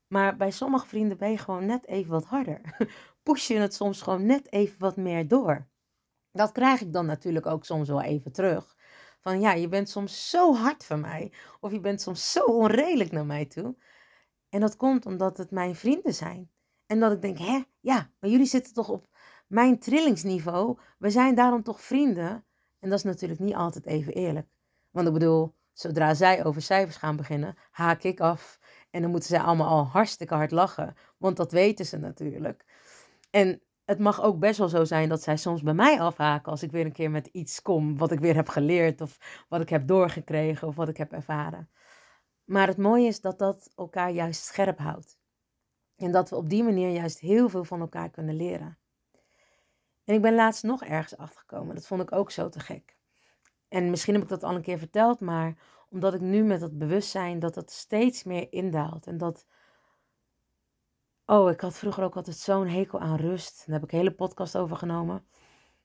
Maar 0.07 0.37
bij 0.37 0.51
sommige 0.51 0.87
vrienden 0.87 1.19
ben 1.19 1.31
je 1.31 1.39
gewoon 1.39 1.67
net 1.67 1.87
even 1.87 2.11
wat 2.11 2.25
harder. 2.25 2.61
Push 3.23 3.49
je 3.49 3.55
het 3.55 3.75
soms 3.75 4.03
gewoon 4.03 4.27
net 4.27 4.53
even 4.53 4.79
wat 4.79 4.97
meer 4.97 5.29
door. 5.29 5.69
Dat 6.33 6.53
krijg 6.53 6.81
ik 6.81 6.93
dan 6.93 7.07
natuurlijk 7.07 7.47
ook 7.47 7.65
soms 7.65 7.89
wel 7.89 8.03
even 8.03 8.33
terug. 8.33 8.77
Van 9.21 9.41
ja, 9.41 9.53
je 9.53 9.69
bent 9.69 9.89
soms 9.89 10.31
zo 10.31 10.55
hard 10.55 10.85
van 10.85 11.01
mij. 11.01 11.33
Of 11.61 11.73
je 11.73 11.81
bent 11.81 12.01
soms 12.01 12.33
zo 12.33 12.45
onredelijk 12.45 13.13
naar 13.13 13.27
mij 13.27 13.45
toe. 13.47 13.77
En 14.49 14.61
dat 14.61 14.77
komt 14.77 15.07
omdat 15.07 15.37
het 15.37 15.51
mijn 15.51 15.75
vrienden 15.75 16.15
zijn. 16.15 16.51
En 16.87 17.01
dat 17.01 17.13
ik 17.13 17.23
denk, 17.23 17.39
hè, 17.39 17.63
ja, 17.81 18.11
maar 18.21 18.31
jullie 18.31 18.47
zitten 18.47 18.75
toch 18.75 18.89
op 18.89 19.07
mijn 19.47 19.79
trillingsniveau. 19.79 20.79
We 20.99 21.11
zijn 21.11 21.35
daarom 21.35 21.63
toch 21.63 21.81
vrienden. 21.81 22.45
En 22.79 22.91
dat 22.91 22.99
is 22.99 23.05
natuurlijk 23.05 23.41
niet 23.41 23.55
altijd 23.55 23.87
even 23.87 24.13
eerlijk. 24.13 24.47
Want 24.91 25.07
ik 25.07 25.13
bedoel, 25.13 25.55
zodra 25.73 26.15
zij 26.15 26.45
over 26.45 26.63
cijfers 26.63 26.97
gaan 26.97 27.17
beginnen, 27.17 27.57
haak 27.71 28.03
ik 28.03 28.21
af. 28.21 28.59
En 28.91 29.03
dan 29.03 29.11
moeten 29.11 29.29
zij 29.29 29.41
allemaal 29.41 29.69
al 29.69 29.85
hartstikke 29.85 30.35
hard 30.35 30.51
lachen. 30.51 30.97
Want 31.17 31.37
dat 31.37 31.53
weten 31.53 31.87
ze 31.87 31.99
natuurlijk. 31.99 32.65
En 33.31 33.63
het 33.85 33.99
mag 33.99 34.23
ook 34.23 34.39
best 34.39 34.59
wel 34.59 34.69
zo 34.69 34.85
zijn 34.85 35.09
dat 35.09 35.23
zij 35.23 35.37
soms 35.37 35.63
bij 35.63 35.75
mij 35.75 36.01
afhaken 36.01 36.51
als 36.51 36.63
ik 36.63 36.71
weer 36.71 36.85
een 36.85 36.93
keer 36.93 37.11
met 37.11 37.27
iets 37.27 37.63
kom 37.63 37.99
wat 37.99 38.11
ik 38.11 38.21
weer 38.21 38.35
heb 38.35 38.49
geleerd 38.49 39.01
of 39.01 39.45
wat 39.49 39.61
ik 39.61 39.69
heb 39.69 39.87
doorgekregen 39.87 40.69
of 40.69 40.77
wat 40.77 40.89
ik 40.89 40.97
heb 40.97 41.13
ervaren. 41.13 41.71
Maar 42.45 42.67
het 42.67 42.77
mooie 42.77 43.07
is 43.07 43.21
dat 43.21 43.39
dat 43.39 43.71
elkaar 43.77 44.11
juist 44.11 44.45
scherp 44.45 44.79
houdt. 44.79 45.19
En 45.97 46.13
dat 46.13 46.31
we 46.31 46.37
op 46.37 46.49
die 46.49 46.63
manier 46.63 46.91
juist 46.91 47.19
heel 47.19 47.49
veel 47.49 47.65
van 47.65 47.81
elkaar 47.81 48.11
kunnen 48.11 48.37
leren. 48.37 48.79
En 50.05 50.15
ik 50.15 50.23
ben 50.23 50.35
laatst 50.35 50.63
nog 50.63 50.85
ergens 50.85 51.17
achtergekomen. 51.17 51.75
Dat 51.75 51.87
vond 51.87 52.03
ik 52.03 52.13
ook 52.13 52.31
zo 52.31 52.49
te 52.49 52.61
gek. 52.61 52.97
En 53.69 53.91
misschien 53.91 54.15
heb 54.15 54.23
ik 54.23 54.29
dat 54.29 54.43
al 54.43 54.55
een 54.55 54.63
keer 54.63 54.79
verteld, 54.79 55.21
maar 55.21 55.59
omdat 55.89 56.15
ik 56.15 56.21
nu 56.21 56.43
met 56.43 56.61
dat 56.61 56.79
bewustzijn 56.79 57.39
dat 57.39 57.55
het 57.55 57.71
steeds 57.71 58.25
meer 58.25 58.53
indaalt. 58.53 59.07
En 59.07 59.19
dat 59.19 59.47
Oh, 61.27 61.51
ik 61.51 61.61
had 61.61 61.75
vroeger 61.75 62.05
ook 62.05 62.17
altijd 62.17 62.37
zo'n 62.37 62.67
hekel 62.67 63.01
aan 63.01 63.17
rust. 63.17 63.67
Daar 63.67 63.75
heb 63.75 63.85
ik 63.85 63.93
een 63.93 63.99
hele 63.99 64.15
podcast 64.15 64.57
over 64.57 64.77
genomen, 64.77 65.27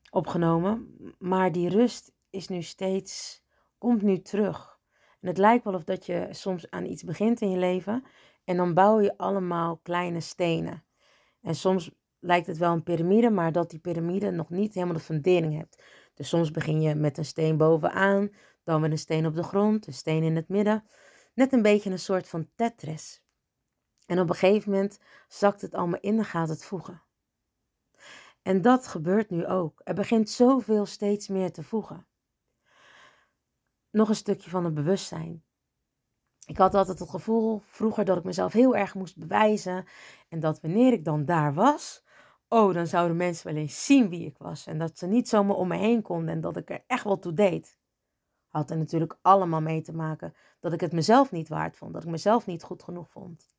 opgenomen. 0.09 0.95
Maar 1.19 1.51
die 1.51 1.69
rust 1.69 2.11
is 2.29 2.47
nu 2.47 2.61
steeds, 2.61 3.43
komt 3.77 4.01
nu 4.01 4.21
terug. 4.21 4.78
En 5.19 5.27
het 5.27 5.37
lijkt 5.37 5.63
wel 5.63 5.73
of 5.73 5.83
dat 5.83 6.05
je 6.05 6.27
soms 6.31 6.69
aan 6.69 6.85
iets 6.85 7.03
begint 7.03 7.41
in 7.41 7.49
je 7.51 7.57
leven 7.57 8.03
en 8.43 8.57
dan 8.57 8.73
bouw 8.73 8.99
je 8.99 9.17
allemaal 9.17 9.77
kleine 9.77 10.19
stenen. 10.19 10.83
En 11.41 11.55
soms 11.55 11.91
lijkt 12.19 12.47
het 12.47 12.57
wel 12.57 12.71
een 12.73 12.83
piramide, 12.83 13.29
maar 13.29 13.51
dat 13.51 13.69
die 13.69 13.79
piramide 13.79 14.31
nog 14.31 14.49
niet 14.49 14.73
helemaal 14.73 14.95
de 14.95 15.01
fundering 15.01 15.57
hebt. 15.57 15.83
Dus 16.13 16.29
soms 16.29 16.51
begin 16.51 16.81
je 16.81 16.95
met 16.95 17.17
een 17.17 17.25
steen 17.25 17.57
bovenaan, 17.57 18.29
dan 18.63 18.81
met 18.81 18.91
een 18.91 18.97
steen 18.97 19.25
op 19.25 19.35
de 19.35 19.43
grond, 19.43 19.87
een 19.87 19.93
steen 19.93 20.23
in 20.23 20.35
het 20.35 20.47
midden. 20.47 20.83
Net 21.33 21.53
een 21.53 21.61
beetje 21.61 21.89
een 21.89 21.99
soort 21.99 22.27
van 22.27 22.49
Tetris. 22.55 23.23
En 24.05 24.19
op 24.19 24.29
een 24.29 24.35
gegeven 24.35 24.71
moment 24.71 24.99
zakt 25.27 25.61
het 25.61 25.73
allemaal 25.73 25.99
in 25.99 26.17
en 26.17 26.25
gaat 26.25 26.49
het 26.49 26.65
voegen. 26.65 27.03
En 28.41 28.61
dat 28.61 28.87
gebeurt 28.87 29.29
nu 29.29 29.47
ook. 29.47 29.81
Er 29.83 29.93
begint 29.93 30.29
zoveel 30.29 30.85
steeds 30.85 31.27
meer 31.27 31.51
te 31.51 31.63
voegen. 31.63 32.07
Nog 33.91 34.09
een 34.09 34.15
stukje 34.15 34.49
van 34.49 34.65
het 34.65 34.73
bewustzijn. 34.73 35.43
Ik 36.45 36.57
had 36.57 36.75
altijd 36.75 36.99
het 36.99 37.09
gevoel 37.09 37.61
vroeger 37.65 38.05
dat 38.05 38.17
ik 38.17 38.23
mezelf 38.23 38.53
heel 38.53 38.75
erg 38.75 38.95
moest 38.95 39.17
bewijzen. 39.17 39.85
En 40.29 40.39
dat 40.39 40.61
wanneer 40.61 40.93
ik 40.93 41.05
dan 41.05 41.25
daar 41.25 41.53
was, 41.53 42.03
oh, 42.47 42.73
dan 42.73 42.87
zouden 42.87 43.17
mensen 43.17 43.53
wel 43.53 43.61
eens 43.61 43.85
zien 43.85 44.09
wie 44.09 44.25
ik 44.25 44.37
was. 44.37 44.67
En 44.67 44.77
dat 44.77 44.97
ze 44.97 45.07
niet 45.07 45.29
zomaar 45.29 45.55
om 45.55 45.67
me 45.67 45.77
heen 45.77 46.01
konden 46.01 46.29
en 46.29 46.41
dat 46.41 46.57
ik 46.57 46.69
er 46.69 46.83
echt 46.87 47.03
wel 47.03 47.19
toe 47.19 47.33
deed. 47.33 47.77
Had 48.47 48.69
er 48.69 48.77
natuurlijk 48.77 49.17
allemaal 49.21 49.61
mee 49.61 49.81
te 49.81 49.93
maken 49.93 50.33
dat 50.59 50.73
ik 50.73 50.81
het 50.81 50.91
mezelf 50.91 51.31
niet 51.31 51.49
waard 51.49 51.77
vond, 51.77 51.93
dat 51.93 52.03
ik 52.03 52.09
mezelf 52.09 52.45
niet 52.45 52.63
goed 52.63 52.83
genoeg 52.83 53.09
vond. 53.09 53.57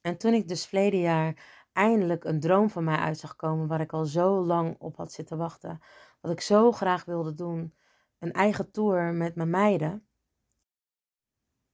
En 0.00 0.18
toen 0.18 0.32
ik 0.32 0.48
dus 0.48 0.66
verleden 0.66 1.00
jaar 1.00 1.60
eindelijk 1.72 2.24
een 2.24 2.40
droom 2.40 2.70
van 2.70 2.84
mij 2.84 2.96
uit 2.96 3.18
zag 3.18 3.36
komen, 3.36 3.66
waar 3.66 3.80
ik 3.80 3.92
al 3.92 4.04
zo 4.04 4.44
lang 4.44 4.76
op 4.78 4.96
had 4.96 5.12
zitten 5.12 5.38
wachten, 5.38 5.80
wat 6.20 6.32
ik 6.32 6.40
zo 6.40 6.72
graag 6.72 7.04
wilde 7.04 7.34
doen, 7.34 7.74
een 8.22 8.32
eigen 8.32 8.70
tour 8.70 9.12
met 9.12 9.34
mijn 9.34 9.50
meiden. 9.50 10.06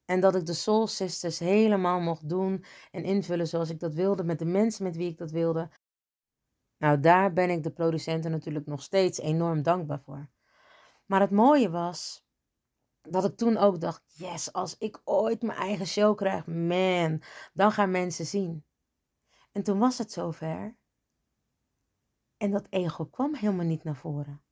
En 0.05 0.21
dat 0.21 0.35
ik 0.35 0.47
de 0.47 0.53
Soul 0.53 0.87
Sisters 0.87 1.39
helemaal 1.39 2.01
mocht 2.01 2.29
doen 2.29 2.65
en 2.91 3.05
invullen 3.05 3.49
zoals 3.49 3.71
ik 3.71 3.81
dat 3.81 3.95
wilde, 3.95 4.25
met 4.25 4.39
de 4.39 4.45
mensen 4.45 4.85
met 4.85 4.97
wie 4.97 5.11
ik 5.11 5.19
dat 5.19 5.31
wilde. 5.31 5.71
Nou, 6.79 7.01
daar 7.01 7.33
ben 7.33 7.51
ik 7.51 7.63
de 7.63 7.71
producenten 7.71 8.31
natuurlijk 8.31 8.67
nog 8.67 8.83
steeds 8.83 9.19
enorm 9.19 9.63
dankbaar 9.63 10.01
voor. 10.01 10.29
Maar 11.07 11.21
het 11.21 11.31
mooie 11.31 11.71
was 11.71 12.25
dat 13.03 13.25
ik 13.25 13.37
toen 13.37 13.57
ook 13.57 13.81
dacht: 13.81 14.03
yes, 14.07 14.53
als 14.53 14.77
ik 14.79 15.01
ooit 15.05 15.43
mijn 15.43 15.59
eigen 15.59 15.87
show 15.87 16.17
krijg, 16.17 16.47
man, 16.47 17.23
dan 17.53 17.73
gaan 17.73 17.91
mensen 17.91 18.27
zien. 18.27 18.65
En 19.53 19.63
toen 19.63 19.79
was 19.79 19.99
het 19.99 20.13
zover. 20.13 20.77
En 22.37 22.51
dat 22.51 22.67
ego 22.71 23.05
kwam 23.05 23.35
helemaal 23.35 23.67
niet 23.67 23.85
naar 23.85 23.97
voren. 23.97 24.43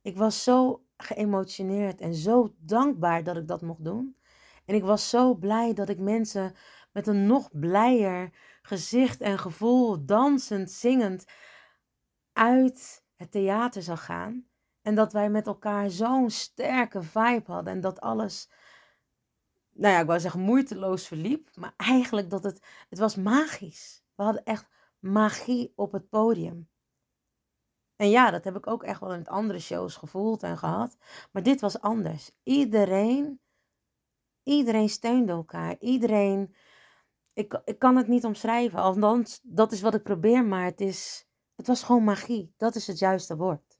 Ik 0.00 0.16
was 0.16 0.44
zo 0.44 0.84
geëmotioneerd 1.02 2.00
en 2.00 2.14
zo 2.14 2.54
dankbaar 2.58 3.24
dat 3.24 3.36
ik 3.36 3.48
dat 3.48 3.62
mocht 3.62 3.84
doen. 3.84 4.16
En 4.64 4.74
ik 4.74 4.82
was 4.82 5.08
zo 5.10 5.34
blij 5.34 5.74
dat 5.74 5.88
ik 5.88 5.98
mensen 5.98 6.54
met 6.92 7.06
een 7.06 7.26
nog 7.26 7.48
blijer 7.52 8.30
gezicht 8.62 9.20
en 9.20 9.38
gevoel, 9.38 10.04
dansend, 10.04 10.70
zingend, 10.70 11.24
uit 12.32 13.04
het 13.16 13.30
theater 13.30 13.82
zag 13.82 14.04
gaan. 14.04 14.46
En 14.82 14.94
dat 14.94 15.12
wij 15.12 15.30
met 15.30 15.46
elkaar 15.46 15.90
zo'n 15.90 16.30
sterke 16.30 17.02
vibe 17.02 17.52
hadden. 17.52 17.72
En 17.72 17.80
dat 17.80 18.00
alles, 18.00 18.50
nou 19.72 19.94
ja, 19.94 20.00
ik 20.00 20.06
wou 20.06 20.20
zeggen 20.20 20.40
moeiteloos 20.40 21.06
verliep. 21.06 21.56
Maar 21.56 21.74
eigenlijk 21.76 22.30
dat 22.30 22.44
het, 22.44 22.66
het 22.88 22.98
was 22.98 23.16
magisch. 23.16 24.02
We 24.14 24.22
hadden 24.22 24.44
echt 24.44 24.68
magie 24.98 25.72
op 25.76 25.92
het 25.92 26.08
podium. 26.08 26.68
En 28.02 28.10
ja, 28.10 28.30
dat 28.30 28.44
heb 28.44 28.56
ik 28.56 28.66
ook 28.66 28.82
echt 28.82 29.00
wel 29.00 29.14
in 29.14 29.26
andere 29.26 29.58
shows 29.58 29.96
gevoeld 29.96 30.42
en 30.42 30.58
gehad. 30.58 30.96
Maar 31.32 31.42
dit 31.42 31.60
was 31.60 31.80
anders. 31.80 32.30
Iedereen, 32.42 33.40
iedereen 34.42 34.88
steunde 34.88 35.32
elkaar. 35.32 35.76
Iedereen, 35.78 36.54
ik, 37.32 37.60
ik 37.64 37.78
kan 37.78 37.96
het 37.96 38.08
niet 38.08 38.24
omschrijven. 38.24 38.78
Althans, 38.78 39.40
dat 39.42 39.72
is 39.72 39.80
wat 39.80 39.94
ik 39.94 40.02
probeer, 40.02 40.44
maar 40.44 40.64
het, 40.64 40.80
is, 40.80 41.26
het 41.56 41.66
was 41.66 41.82
gewoon 41.82 42.04
magie. 42.04 42.54
Dat 42.56 42.74
is 42.74 42.86
het 42.86 42.98
juiste 42.98 43.36
woord. 43.36 43.78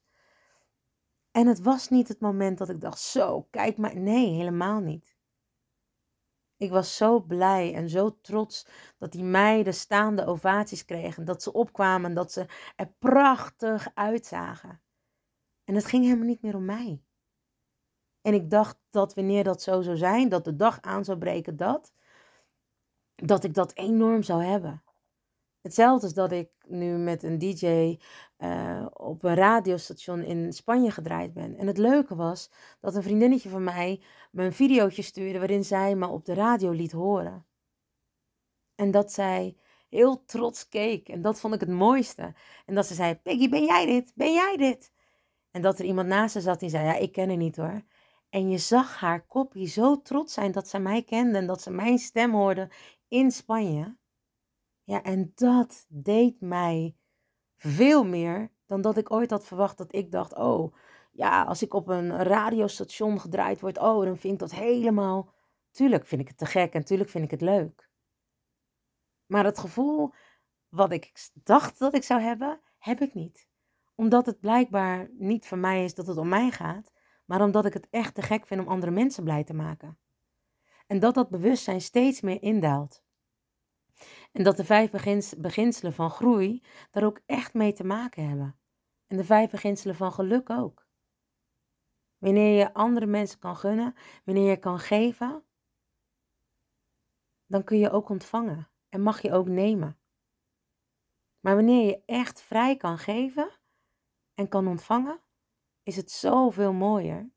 En 1.31 1.47
het 1.47 1.59
was 1.59 1.89
niet 1.89 2.07
het 2.07 2.19
moment 2.19 2.57
dat 2.57 2.69
ik 2.69 2.81
dacht, 2.81 2.99
zo, 2.99 3.47
kijk 3.49 3.77
maar. 3.77 3.99
Nee, 3.99 4.29
helemaal 4.29 4.79
niet. 4.79 5.12
Ik 6.57 6.69
was 6.69 6.95
zo 6.97 7.19
blij 7.19 7.73
en 7.73 7.89
zo 7.89 8.17
trots 8.21 8.67
dat 8.97 9.11
die 9.11 9.23
meiden 9.23 9.73
staande 9.73 10.25
ovaties 10.25 10.85
kregen. 10.85 11.25
Dat 11.25 11.43
ze 11.43 11.53
opkwamen, 11.53 12.13
dat 12.13 12.31
ze 12.31 12.45
er 12.75 12.93
prachtig 12.99 13.87
uitzagen. 13.93 14.81
En 15.63 15.75
het 15.75 15.85
ging 15.85 16.03
helemaal 16.03 16.25
niet 16.25 16.41
meer 16.41 16.55
om 16.55 16.65
mij. 16.65 17.03
En 18.21 18.33
ik 18.33 18.49
dacht 18.49 18.77
dat 18.89 19.13
wanneer 19.13 19.43
dat 19.43 19.61
zo 19.61 19.81
zou 19.81 19.97
zijn, 19.97 20.29
dat 20.29 20.45
de 20.45 20.55
dag 20.55 20.81
aan 20.81 21.05
zou 21.05 21.17
breken, 21.17 21.57
dat, 21.57 21.93
dat 23.15 23.43
ik 23.43 23.53
dat 23.53 23.75
enorm 23.75 24.23
zou 24.23 24.43
hebben. 24.43 24.82
Hetzelfde 25.63 26.05
als 26.05 26.13
dat 26.13 26.31
ik 26.31 26.49
nu 26.67 26.97
met 26.97 27.23
een 27.23 27.37
DJ 27.37 27.97
uh, 28.37 28.85
op 28.93 29.23
een 29.23 29.35
radiostation 29.35 30.23
in 30.23 30.53
Spanje 30.53 30.91
gedraaid 30.91 31.33
ben. 31.33 31.57
En 31.57 31.67
het 31.67 31.77
leuke 31.77 32.15
was 32.15 32.51
dat 32.81 32.95
een 32.95 33.03
vriendinnetje 33.03 33.49
van 33.49 33.63
mij 33.63 34.01
me 34.31 34.43
een 34.43 34.53
videootje 34.53 35.01
stuurde 35.01 35.37
waarin 35.37 35.63
zij 35.63 35.95
me 35.95 36.07
op 36.07 36.25
de 36.25 36.33
radio 36.33 36.71
liet 36.71 36.91
horen. 36.91 37.45
En 38.75 38.91
dat 38.91 39.11
zij 39.11 39.57
heel 39.89 40.25
trots 40.25 40.69
keek. 40.69 41.09
En 41.09 41.21
dat 41.21 41.39
vond 41.39 41.53
ik 41.53 41.59
het 41.59 41.69
mooiste. 41.69 42.33
En 42.65 42.75
dat 42.75 42.85
ze 42.85 42.93
zei: 42.93 43.15
Peggy, 43.15 43.49
ben 43.49 43.65
jij 43.65 43.85
dit? 43.85 44.11
Ben 44.15 44.33
jij 44.33 44.57
dit? 44.57 44.91
En 45.51 45.61
dat 45.61 45.79
er 45.79 45.85
iemand 45.85 46.07
naast 46.07 46.33
ze 46.33 46.41
zat 46.41 46.59
die 46.59 46.69
zei: 46.69 46.85
Ja, 46.85 46.95
ik 46.95 47.11
ken 47.11 47.27
haar 47.27 47.37
niet 47.37 47.55
hoor. 47.55 47.83
En 48.29 48.49
je 48.49 48.57
zag 48.57 48.99
haar 48.99 49.25
kopje 49.27 49.65
zo 49.65 50.01
trots 50.01 50.33
zijn 50.33 50.51
dat 50.51 50.67
ze 50.67 50.79
mij 50.79 51.03
kende 51.03 51.37
en 51.37 51.47
dat 51.47 51.61
ze 51.61 51.71
mijn 51.71 51.97
stem 51.97 52.31
hoorde 52.31 52.71
in 53.07 53.31
Spanje. 53.31 53.95
Ja, 54.83 55.03
en 55.03 55.31
dat 55.35 55.85
deed 55.89 56.41
mij 56.41 56.95
veel 57.55 58.05
meer 58.05 58.51
dan 58.65 58.81
dat 58.81 58.97
ik 58.97 59.11
ooit 59.11 59.29
had 59.29 59.45
verwacht. 59.45 59.77
Dat 59.77 59.95
ik 59.95 60.11
dacht, 60.11 60.35
oh, 60.35 60.75
ja, 61.11 61.43
als 61.43 61.61
ik 61.61 61.73
op 61.73 61.87
een 61.87 62.23
radiostation 62.23 63.19
gedraaid 63.19 63.59
word, 63.59 63.77
oh, 63.77 64.05
dan 64.05 64.17
vind 64.17 64.33
ik 64.33 64.39
dat 64.39 64.51
helemaal... 64.51 65.33
Tuurlijk 65.71 66.05
vind 66.05 66.21
ik 66.21 66.27
het 66.27 66.37
te 66.37 66.45
gek 66.45 66.73
en 66.73 66.85
tuurlijk 66.85 67.09
vind 67.09 67.23
ik 67.23 67.31
het 67.31 67.41
leuk. 67.41 67.89
Maar 69.25 69.45
het 69.45 69.59
gevoel 69.59 70.13
wat 70.69 70.91
ik 70.91 71.11
dacht 71.33 71.79
dat 71.79 71.93
ik 71.93 72.03
zou 72.03 72.21
hebben, 72.21 72.59
heb 72.77 73.01
ik 73.01 73.13
niet. 73.13 73.47
Omdat 73.95 74.25
het 74.25 74.39
blijkbaar 74.39 75.09
niet 75.11 75.47
van 75.47 75.59
mij 75.59 75.83
is 75.83 75.93
dat 75.93 76.07
het 76.07 76.17
om 76.17 76.27
mij 76.27 76.51
gaat, 76.51 76.91
maar 77.25 77.41
omdat 77.41 77.65
ik 77.65 77.73
het 77.73 77.87
echt 77.89 78.15
te 78.15 78.21
gek 78.21 78.47
vind 78.47 78.61
om 78.61 78.67
andere 78.67 78.91
mensen 78.91 79.23
blij 79.23 79.43
te 79.43 79.53
maken. 79.53 79.97
En 80.87 80.99
dat 80.99 81.13
dat 81.13 81.29
bewustzijn 81.29 81.81
steeds 81.81 82.21
meer 82.21 82.41
indaalt. 82.41 83.03
En 84.33 84.43
dat 84.43 84.57
de 84.57 84.65
vijf 84.65 84.91
beginselen 85.37 85.93
van 85.93 86.09
groei 86.09 86.63
daar 86.91 87.03
ook 87.03 87.21
echt 87.25 87.53
mee 87.53 87.73
te 87.73 87.83
maken 87.83 88.27
hebben. 88.27 88.59
En 89.07 89.17
de 89.17 89.23
vijf 89.23 89.51
beginselen 89.51 89.95
van 89.95 90.13
geluk 90.13 90.49
ook. 90.49 90.87
Wanneer 92.17 92.57
je 92.57 92.73
andere 92.73 93.05
mensen 93.05 93.39
kan 93.39 93.55
gunnen, 93.55 93.95
wanneer 94.23 94.49
je 94.49 94.57
kan 94.57 94.79
geven, 94.79 95.43
dan 97.45 97.63
kun 97.63 97.77
je 97.77 97.91
ook 97.91 98.09
ontvangen 98.09 98.69
en 98.89 99.01
mag 99.01 99.21
je 99.21 99.31
ook 99.31 99.47
nemen. 99.47 99.99
Maar 101.39 101.55
wanneer 101.55 101.85
je 101.85 102.03
echt 102.05 102.41
vrij 102.41 102.77
kan 102.77 102.97
geven 102.97 103.59
en 104.33 104.47
kan 104.47 104.67
ontvangen, 104.67 105.21
is 105.83 105.95
het 105.95 106.11
zoveel 106.11 106.73
mooier. 106.73 107.31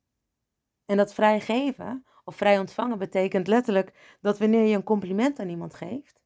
En 0.84 0.96
dat 0.96 1.14
vrij 1.14 1.40
geven 1.40 2.06
of 2.24 2.36
vrij 2.36 2.58
ontvangen 2.58 2.98
betekent 2.98 3.46
letterlijk 3.46 4.16
dat 4.20 4.38
wanneer 4.38 4.66
je 4.66 4.76
een 4.76 4.82
compliment 4.82 5.38
aan 5.38 5.48
iemand 5.48 5.74
geeft, 5.74 6.24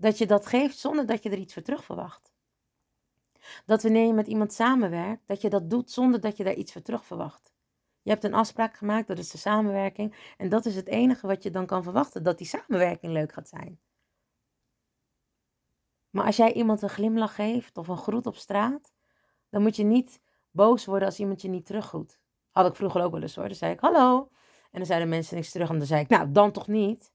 dat 0.00 0.18
je 0.18 0.26
dat 0.26 0.46
geeft 0.46 0.78
zonder 0.78 1.06
dat 1.06 1.22
je 1.22 1.30
er 1.30 1.38
iets 1.38 1.52
voor 1.54 1.62
terug 1.62 1.84
verwacht. 1.84 2.32
Dat 3.66 3.82
wanneer 3.82 4.06
je 4.06 4.12
met 4.12 4.26
iemand 4.26 4.52
samenwerkt, 4.52 5.26
dat 5.26 5.40
je 5.40 5.50
dat 5.50 5.70
doet 5.70 5.90
zonder 5.90 6.20
dat 6.20 6.36
je 6.36 6.44
daar 6.44 6.54
iets 6.54 6.72
voor 6.72 6.82
terug 6.82 7.04
verwacht. 7.04 7.52
Je 8.02 8.10
hebt 8.10 8.24
een 8.24 8.34
afspraak 8.34 8.76
gemaakt, 8.76 9.08
dat 9.08 9.18
is 9.18 9.30
de 9.30 9.38
samenwerking. 9.38 10.34
En 10.36 10.48
dat 10.48 10.66
is 10.66 10.76
het 10.76 10.86
enige 10.86 11.26
wat 11.26 11.42
je 11.42 11.50
dan 11.50 11.66
kan 11.66 11.82
verwachten, 11.82 12.22
dat 12.22 12.38
die 12.38 12.46
samenwerking 12.46 13.12
leuk 13.12 13.32
gaat 13.32 13.48
zijn. 13.48 13.80
Maar 16.10 16.24
als 16.24 16.36
jij 16.36 16.52
iemand 16.52 16.82
een 16.82 16.88
glimlach 16.88 17.34
geeft 17.34 17.76
of 17.76 17.88
een 17.88 17.96
groet 17.96 18.26
op 18.26 18.36
straat, 18.36 18.92
dan 19.48 19.62
moet 19.62 19.76
je 19.76 19.84
niet 19.84 20.20
boos 20.50 20.84
worden 20.84 21.08
als 21.08 21.18
iemand 21.18 21.42
je 21.42 21.48
niet 21.48 21.66
teruggroet. 21.66 22.20
Had 22.50 22.66
ik 22.66 22.76
vroeger 22.76 23.02
ook 23.02 23.12
wel 23.12 23.22
eens 23.22 23.34
hoor. 23.34 23.46
Dan 23.46 23.54
zei 23.54 23.72
ik 23.72 23.80
hallo. 23.80 24.28
En 24.70 24.78
dan 24.78 24.86
zeiden 24.86 25.08
mensen 25.08 25.36
niks 25.36 25.50
terug 25.50 25.68
en 25.68 25.78
dan 25.78 25.86
zei 25.86 26.00
ik, 26.00 26.08
nou 26.08 26.32
dan 26.32 26.52
toch 26.52 26.66
niet. 26.66 27.12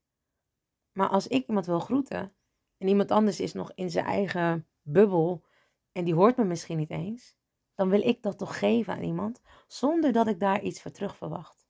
Maar 0.91 1.09
als 1.09 1.27
ik 1.27 1.47
iemand 1.47 1.65
wil 1.65 1.79
groeten, 1.79 2.33
en 2.77 2.87
iemand 2.87 3.11
anders 3.11 3.39
is 3.39 3.53
nog 3.53 3.71
in 3.75 3.89
zijn 3.89 4.05
eigen 4.05 4.67
bubbel 4.81 5.43
en 5.91 6.03
die 6.03 6.13
hoort 6.13 6.37
me 6.37 6.43
misschien 6.43 6.77
niet 6.77 6.89
eens, 6.89 7.35
dan 7.75 7.89
wil 7.89 8.01
ik 8.01 8.21
dat 8.21 8.37
toch 8.37 8.59
geven 8.59 8.93
aan 8.93 9.03
iemand 9.03 9.41
zonder 9.67 10.11
dat 10.11 10.27
ik 10.27 10.39
daar 10.39 10.61
iets 10.61 10.81
voor 10.81 10.91
terug 10.91 11.17
verwacht. 11.17 11.67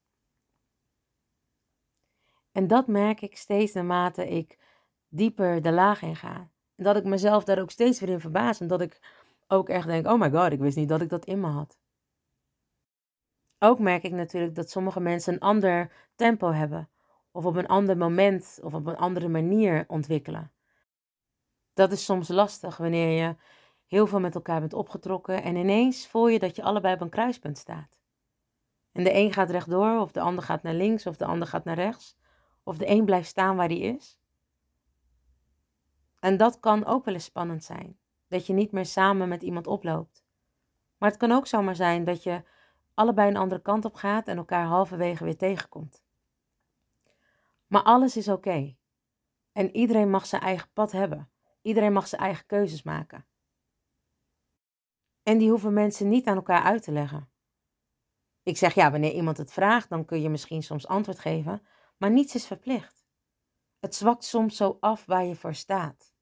En 2.51 2.67
dat 2.67 2.87
merk 2.87 3.21
ik 3.21 3.37
steeds 3.37 3.73
naarmate 3.73 4.27
ik 4.27 4.57
dieper 5.07 5.61
de 5.61 5.71
laag 5.71 6.01
in 6.01 6.15
ga. 6.15 6.49
En 6.75 6.83
dat 6.83 6.95
ik 6.95 7.03
mezelf 7.03 7.43
daar 7.43 7.59
ook 7.59 7.71
steeds 7.71 7.99
weer 7.99 8.09
in 8.09 8.19
verbaas. 8.19 8.59
En 8.59 8.67
dat 8.67 8.81
ik 8.81 8.99
ook 9.47 9.69
echt 9.69 9.87
denk, 9.87 10.07
oh 10.07 10.19
my 10.19 10.31
god, 10.31 10.51
ik 10.51 10.59
wist 10.59 10.77
niet 10.77 10.89
dat 10.89 11.01
ik 11.01 11.09
dat 11.09 11.25
in 11.25 11.39
me 11.39 11.47
had. 11.47 11.77
Ook 13.59 13.79
merk 13.79 14.03
ik 14.03 14.11
natuurlijk 14.11 14.55
dat 14.55 14.69
sommige 14.69 14.99
mensen 14.99 15.33
een 15.33 15.39
ander 15.39 15.91
tempo 16.15 16.51
hebben. 16.51 16.89
Of 17.31 17.45
op 17.45 17.55
een 17.55 17.67
ander 17.67 17.97
moment 17.97 18.59
of 18.63 18.73
op 18.73 18.85
een 18.85 18.97
andere 18.97 19.27
manier 19.27 19.85
ontwikkelen. 19.87 20.51
Dat 21.75 21.91
is 21.91 22.05
soms 22.05 22.27
lastig 22.27 22.77
wanneer 22.77 23.23
je 23.23 23.35
heel 23.85 24.07
veel 24.07 24.19
met 24.19 24.35
elkaar 24.35 24.59
bent 24.59 24.73
opgetrokken 24.73 25.43
en 25.43 25.55
ineens 25.55 26.07
voel 26.07 26.27
je 26.27 26.39
dat 26.39 26.55
je 26.55 26.63
allebei 26.63 26.93
op 26.93 27.01
een 27.01 27.09
kruispunt 27.09 27.57
staat. 27.57 27.99
En 28.91 29.03
de 29.03 29.13
een 29.13 29.33
gaat 29.33 29.49
rechtdoor, 29.49 29.99
of 29.99 30.11
de 30.11 30.19
ander 30.19 30.43
gaat 30.43 30.63
naar 30.63 30.73
links, 30.73 31.05
of 31.05 31.17
de 31.17 31.25
ander 31.25 31.47
gaat 31.47 31.63
naar 31.63 31.75
rechts, 31.75 32.17
of 32.63 32.77
de 32.77 32.89
een 32.89 33.05
blijft 33.05 33.27
staan 33.27 33.55
waar 33.55 33.67
hij 33.67 33.77
is. 33.77 34.19
En 36.19 36.37
dat 36.37 36.59
kan 36.59 36.85
ook 36.85 37.05
wel 37.05 37.13
eens 37.13 37.23
spannend 37.23 37.63
zijn, 37.63 37.97
dat 38.27 38.47
je 38.47 38.53
niet 38.53 38.71
meer 38.71 38.85
samen 38.85 39.29
met 39.29 39.41
iemand 39.41 39.67
oploopt. 39.67 40.23
Maar 40.97 41.09
het 41.09 41.19
kan 41.19 41.31
ook 41.31 41.47
zomaar 41.47 41.75
zijn 41.75 42.03
dat 42.03 42.23
je 42.23 42.43
allebei 42.93 43.29
een 43.29 43.37
andere 43.37 43.61
kant 43.61 43.85
op 43.85 43.95
gaat 43.95 44.27
en 44.27 44.37
elkaar 44.37 44.65
halverwege 44.65 45.23
weer 45.23 45.37
tegenkomt. 45.37 46.03
Maar 47.67 47.83
alles 47.83 48.17
is 48.17 48.27
oké. 48.27 48.75
En 49.51 49.75
iedereen 49.75 50.09
mag 50.09 50.25
zijn 50.25 50.41
eigen 50.41 50.69
pad 50.73 50.91
hebben. 50.91 51.29
Iedereen 51.65 51.93
mag 51.93 52.07
zijn 52.07 52.21
eigen 52.21 52.45
keuzes 52.45 52.83
maken. 52.83 53.27
En 55.23 55.37
die 55.37 55.49
hoeven 55.49 55.73
mensen 55.73 56.09
niet 56.09 56.27
aan 56.27 56.35
elkaar 56.35 56.63
uit 56.63 56.83
te 56.83 56.91
leggen. 56.91 57.29
Ik 58.43 58.57
zeg 58.57 58.73
ja, 58.73 58.91
wanneer 58.91 59.11
iemand 59.11 59.37
het 59.37 59.53
vraagt, 59.53 59.89
dan 59.89 60.05
kun 60.05 60.21
je 60.21 60.29
misschien 60.29 60.63
soms 60.63 60.87
antwoord 60.87 61.19
geven, 61.19 61.65
maar 61.97 62.11
niets 62.11 62.35
is 62.35 62.47
verplicht. 62.47 63.05
Het 63.79 63.95
zwakt 63.95 64.23
soms 64.23 64.55
zo 64.55 64.77
af 64.79 65.05
waar 65.05 65.25
je 65.25 65.35
voor 65.35 65.53
staat. 65.55 66.13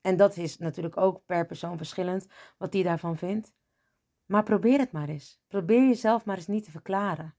En 0.00 0.16
dat 0.16 0.36
is 0.36 0.58
natuurlijk 0.58 0.96
ook 0.96 1.24
per 1.24 1.46
persoon 1.46 1.76
verschillend 1.76 2.26
wat 2.58 2.72
die 2.72 2.84
daarvan 2.84 3.16
vindt. 3.16 3.54
Maar 4.24 4.42
probeer 4.42 4.78
het 4.78 4.92
maar 4.92 5.08
eens. 5.08 5.42
Probeer 5.46 5.86
jezelf 5.86 6.24
maar 6.24 6.36
eens 6.36 6.46
niet 6.46 6.64
te 6.64 6.70
verklaren. 6.70 7.36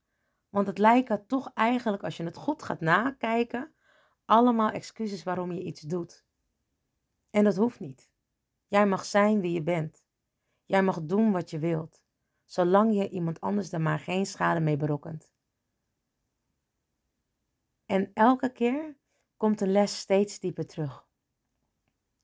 Want 0.48 0.66
het 0.66 0.78
lijken 0.78 1.26
toch 1.26 1.50
eigenlijk, 1.54 2.02
als 2.02 2.16
je 2.16 2.24
het 2.24 2.36
goed 2.36 2.62
gaat 2.62 2.80
nakijken, 2.80 3.74
allemaal 4.24 4.70
excuses 4.70 5.22
waarom 5.22 5.52
je 5.52 5.62
iets 5.62 5.80
doet. 5.80 6.30
En 7.32 7.44
dat 7.44 7.56
hoeft 7.56 7.80
niet. 7.80 8.10
Jij 8.66 8.86
mag 8.86 9.04
zijn 9.04 9.40
wie 9.40 9.52
je 9.52 9.62
bent. 9.62 10.04
Jij 10.64 10.82
mag 10.82 11.02
doen 11.02 11.32
wat 11.32 11.50
je 11.50 11.58
wilt, 11.58 12.02
zolang 12.44 12.94
je 12.94 13.08
iemand 13.08 13.40
anders 13.40 13.72
er 13.72 13.80
maar 13.80 13.98
geen 13.98 14.26
schade 14.26 14.60
mee 14.60 14.76
berokkent. 14.76 15.32
En 17.84 18.10
elke 18.14 18.52
keer 18.52 18.98
komt 19.36 19.58
de 19.58 19.66
les 19.66 19.98
steeds 19.98 20.38
dieper 20.38 20.66
terug. 20.66 21.08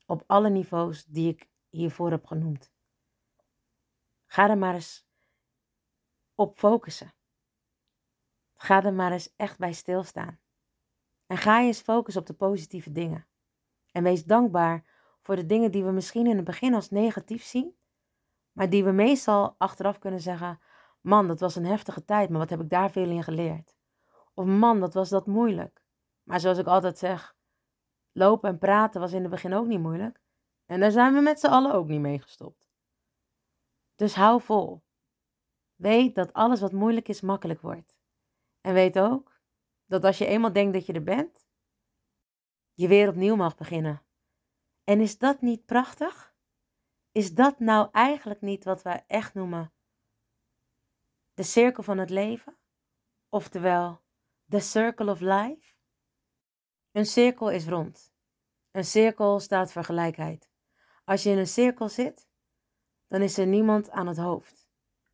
Op 0.06 0.24
alle 0.26 0.50
niveaus 0.50 1.04
die 1.04 1.28
ik 1.28 1.50
hiervoor 1.68 2.10
heb 2.10 2.26
genoemd. 2.26 2.72
Ga 4.26 4.50
er 4.50 4.58
maar 4.58 4.74
eens 4.74 5.08
op 6.34 6.58
focussen. 6.58 7.14
Ga 8.54 8.84
er 8.84 8.94
maar 8.94 9.12
eens 9.12 9.36
echt 9.36 9.58
bij 9.58 9.72
stilstaan. 9.72 10.40
En 11.26 11.36
ga 11.36 11.60
je 11.60 11.66
eens 11.66 11.80
focussen 11.80 12.20
op 12.22 12.28
de 12.28 12.34
positieve 12.34 12.92
dingen. 12.92 13.28
En 13.90 14.02
wees 14.02 14.24
dankbaar 14.24 14.97
voor 15.28 15.36
de 15.36 15.46
dingen 15.46 15.70
die 15.70 15.84
we 15.84 15.90
misschien 15.90 16.26
in 16.26 16.36
het 16.36 16.44
begin 16.44 16.74
als 16.74 16.90
negatief 16.90 17.44
zien, 17.44 17.76
maar 18.52 18.70
die 18.70 18.84
we 18.84 18.90
meestal 18.90 19.54
achteraf 19.58 19.98
kunnen 19.98 20.20
zeggen: 20.20 20.60
Man, 21.00 21.26
dat 21.26 21.40
was 21.40 21.56
een 21.56 21.66
heftige 21.66 22.04
tijd, 22.04 22.30
maar 22.30 22.38
wat 22.38 22.50
heb 22.50 22.60
ik 22.60 22.70
daar 22.70 22.90
veel 22.90 23.10
in 23.10 23.22
geleerd? 23.22 23.76
Of 24.34 24.44
man, 24.46 24.80
dat 24.80 24.94
was 24.94 25.08
dat 25.08 25.26
moeilijk. 25.26 25.82
Maar 26.22 26.40
zoals 26.40 26.58
ik 26.58 26.66
altijd 26.66 26.98
zeg: 26.98 27.36
lopen 28.12 28.50
en 28.50 28.58
praten 28.58 29.00
was 29.00 29.12
in 29.12 29.20
het 29.20 29.30
begin 29.30 29.54
ook 29.54 29.66
niet 29.66 29.80
moeilijk. 29.80 30.20
En 30.66 30.80
daar 30.80 30.90
zijn 30.90 31.14
we 31.14 31.20
met 31.20 31.40
z'n 31.40 31.46
allen 31.46 31.72
ook 31.72 31.88
niet 31.88 32.00
mee 32.00 32.20
gestopt. 32.20 32.68
Dus 33.94 34.14
hou 34.14 34.40
vol. 34.42 34.82
Weet 35.74 36.14
dat 36.14 36.32
alles 36.32 36.60
wat 36.60 36.72
moeilijk 36.72 37.08
is, 37.08 37.20
makkelijk 37.20 37.60
wordt. 37.60 37.96
En 38.60 38.74
weet 38.74 38.98
ook 38.98 39.40
dat 39.86 40.04
als 40.04 40.18
je 40.18 40.26
eenmaal 40.26 40.52
denkt 40.52 40.72
dat 40.72 40.86
je 40.86 40.92
er 40.92 41.02
bent, 41.02 41.46
je 42.72 42.88
weer 42.88 43.08
opnieuw 43.08 43.36
mag 43.36 43.56
beginnen. 43.56 44.02
En 44.88 45.00
is 45.00 45.18
dat 45.18 45.40
niet 45.40 45.64
prachtig? 45.64 46.34
Is 47.12 47.34
dat 47.34 47.58
nou 47.58 47.88
eigenlijk 47.92 48.40
niet 48.40 48.64
wat 48.64 48.82
wij 48.82 49.04
echt 49.06 49.34
noemen 49.34 49.72
de 51.34 51.42
cirkel 51.42 51.82
van 51.82 51.98
het 51.98 52.10
leven? 52.10 52.58
Oftewel, 53.28 54.02
the 54.48 54.60
circle 54.60 55.10
of 55.10 55.20
life? 55.20 55.74
Een 56.92 57.06
cirkel 57.06 57.50
is 57.50 57.66
rond. 57.66 58.12
Een 58.70 58.84
cirkel 58.84 59.40
staat 59.40 59.72
voor 59.72 59.84
gelijkheid. 59.84 60.50
Als 61.04 61.22
je 61.22 61.30
in 61.30 61.38
een 61.38 61.46
cirkel 61.46 61.88
zit, 61.88 62.28
dan 63.06 63.22
is 63.22 63.38
er 63.38 63.46
niemand 63.46 63.90
aan 63.90 64.06
het 64.06 64.18
hoofd. 64.18 64.68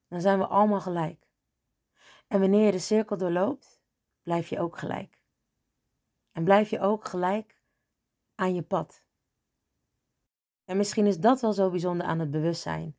Dan 0.09 0.21
zijn 0.21 0.39
we 0.39 0.47
allemaal 0.47 0.81
gelijk. 0.81 1.27
En 2.27 2.41
wanneer 2.41 2.65
je 2.65 2.73
de 2.73 2.79
cirkel 2.79 3.17
doorloopt, 3.17 3.83
blijf 4.23 4.49
je 4.49 4.61
ook 4.61 4.79
gelijk. 4.79 5.23
En 6.33 6.45
blijf 6.45 6.71
je 6.71 6.81
ook 6.81 7.05
gelijk 7.05 7.63
aan 8.35 8.55
je 8.55 8.63
pad. 8.63 9.05
En 10.65 10.77
misschien 10.77 11.07
is 11.07 11.19
dat 11.19 11.41
wel 11.41 11.53
zo 11.53 11.71
bijzonder 11.71 12.07
aan 12.07 12.19
het 12.19 12.31
bewustzijn. 12.31 12.97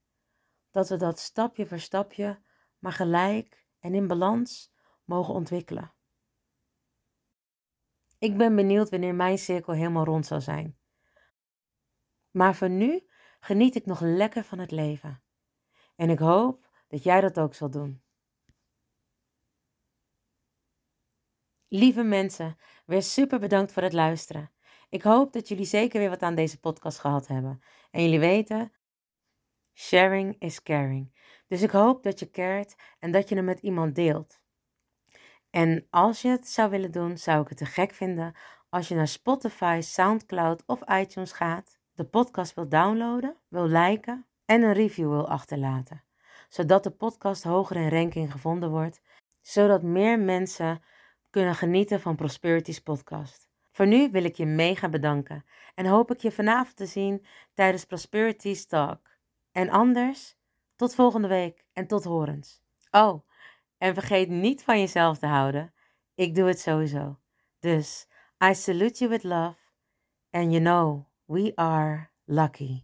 Dat 0.71 0.89
we 0.89 0.97
dat 0.97 1.19
stapje 1.19 1.65
voor 1.65 1.79
stapje, 1.79 2.41
maar 2.79 2.91
gelijk 2.91 3.67
en 3.79 3.93
in 3.93 4.07
balans 4.07 4.73
mogen 5.03 5.33
ontwikkelen. 5.33 5.93
Ik 8.17 8.37
ben 8.37 8.55
benieuwd 8.55 8.89
wanneer 8.89 9.15
mijn 9.15 9.37
cirkel 9.37 9.73
helemaal 9.73 10.05
rond 10.05 10.25
zal 10.25 10.41
zijn. 10.41 10.77
Maar 12.31 12.55
voor 12.55 12.69
nu 12.69 13.07
geniet 13.39 13.75
ik 13.75 13.85
nog 13.85 13.99
lekker 13.99 14.43
van 14.43 14.59
het 14.59 14.71
leven. 14.71 15.23
En 15.95 16.09
ik 16.09 16.19
hoop 16.19 16.69
dat 16.87 17.03
jij 17.03 17.21
dat 17.21 17.39
ook 17.39 17.53
zal 17.53 17.69
doen. 17.69 18.03
Lieve 21.67 22.03
mensen, 22.03 22.57
weer 22.85 23.03
super 23.03 23.39
bedankt 23.39 23.71
voor 23.71 23.83
het 23.83 23.93
luisteren. 23.93 24.54
Ik 24.95 25.03
hoop 25.03 25.33
dat 25.33 25.47
jullie 25.47 25.65
zeker 25.65 25.99
weer 25.99 26.09
wat 26.09 26.21
aan 26.21 26.35
deze 26.35 26.59
podcast 26.59 26.99
gehad 26.99 27.27
hebben. 27.27 27.61
En 27.91 28.03
jullie 28.03 28.19
weten, 28.19 28.71
sharing 29.73 30.35
is 30.39 30.63
caring. 30.63 31.11
Dus 31.47 31.61
ik 31.61 31.69
hoop 31.69 32.03
dat 32.03 32.19
je 32.19 32.29
cared 32.29 32.75
en 32.99 33.11
dat 33.11 33.29
je 33.29 33.35
hem 33.35 33.45
met 33.45 33.59
iemand 33.59 33.95
deelt. 33.95 34.39
En 35.49 35.87
als 35.89 36.21
je 36.21 36.27
het 36.27 36.47
zou 36.47 36.69
willen 36.69 36.91
doen, 36.91 37.17
zou 37.17 37.41
ik 37.41 37.49
het 37.49 37.57
te 37.57 37.65
gek 37.65 37.91
vinden 37.91 38.35
als 38.69 38.87
je 38.87 38.95
naar 38.95 39.07
Spotify, 39.07 39.79
SoundCloud 39.81 40.63
of 40.65 40.89
iTunes 40.89 41.31
gaat, 41.31 41.79
de 41.93 42.05
podcast 42.05 42.53
wil 42.53 42.69
downloaden, 42.69 43.37
wil 43.47 43.67
liken 43.67 44.25
en 44.45 44.61
een 44.61 44.73
review 44.73 45.09
wil 45.09 45.27
achterlaten. 45.27 46.03
Zodat 46.49 46.83
de 46.83 46.91
podcast 46.91 47.43
hoger 47.43 47.75
in 47.75 47.89
ranking 47.89 48.31
gevonden 48.31 48.69
wordt, 48.69 49.01
zodat 49.41 49.83
meer 49.83 50.19
mensen 50.19 50.83
kunnen 51.29 51.55
genieten 51.55 52.01
van 52.01 52.15
Prosperity's 52.15 52.79
podcast. 52.79 53.53
Voor 53.75 53.87
nu 53.87 54.09
wil 54.11 54.23
ik 54.23 54.35
je 54.35 54.45
mega 54.45 54.89
bedanken 54.89 55.45
en 55.73 55.85
hoop 55.85 56.11
ik 56.11 56.19
je 56.19 56.31
vanavond 56.31 56.75
te 56.75 56.85
zien 56.85 57.25
tijdens 57.53 57.85
Prosperity's 57.85 58.65
Talk. 58.65 59.09
En 59.51 59.69
anders, 59.69 60.35
tot 60.75 60.95
volgende 60.95 61.27
week 61.27 61.65
en 61.73 61.87
tot 61.87 62.03
horens. 62.03 62.61
Oh, 62.91 63.27
en 63.77 63.93
vergeet 63.93 64.29
niet 64.29 64.63
van 64.63 64.79
jezelf 64.79 65.17
te 65.17 65.25
houden. 65.25 65.73
Ik 66.13 66.35
doe 66.35 66.47
het 66.47 66.59
sowieso. 66.59 67.19
Dus, 67.59 68.07
I 68.43 68.53
salute 68.53 68.97
you 68.97 69.09
with 69.09 69.23
love. 69.23 69.57
And 70.31 70.51
you 70.51 70.59
know, 70.59 71.05
we 71.25 71.51
are 71.55 72.09
lucky. 72.23 72.83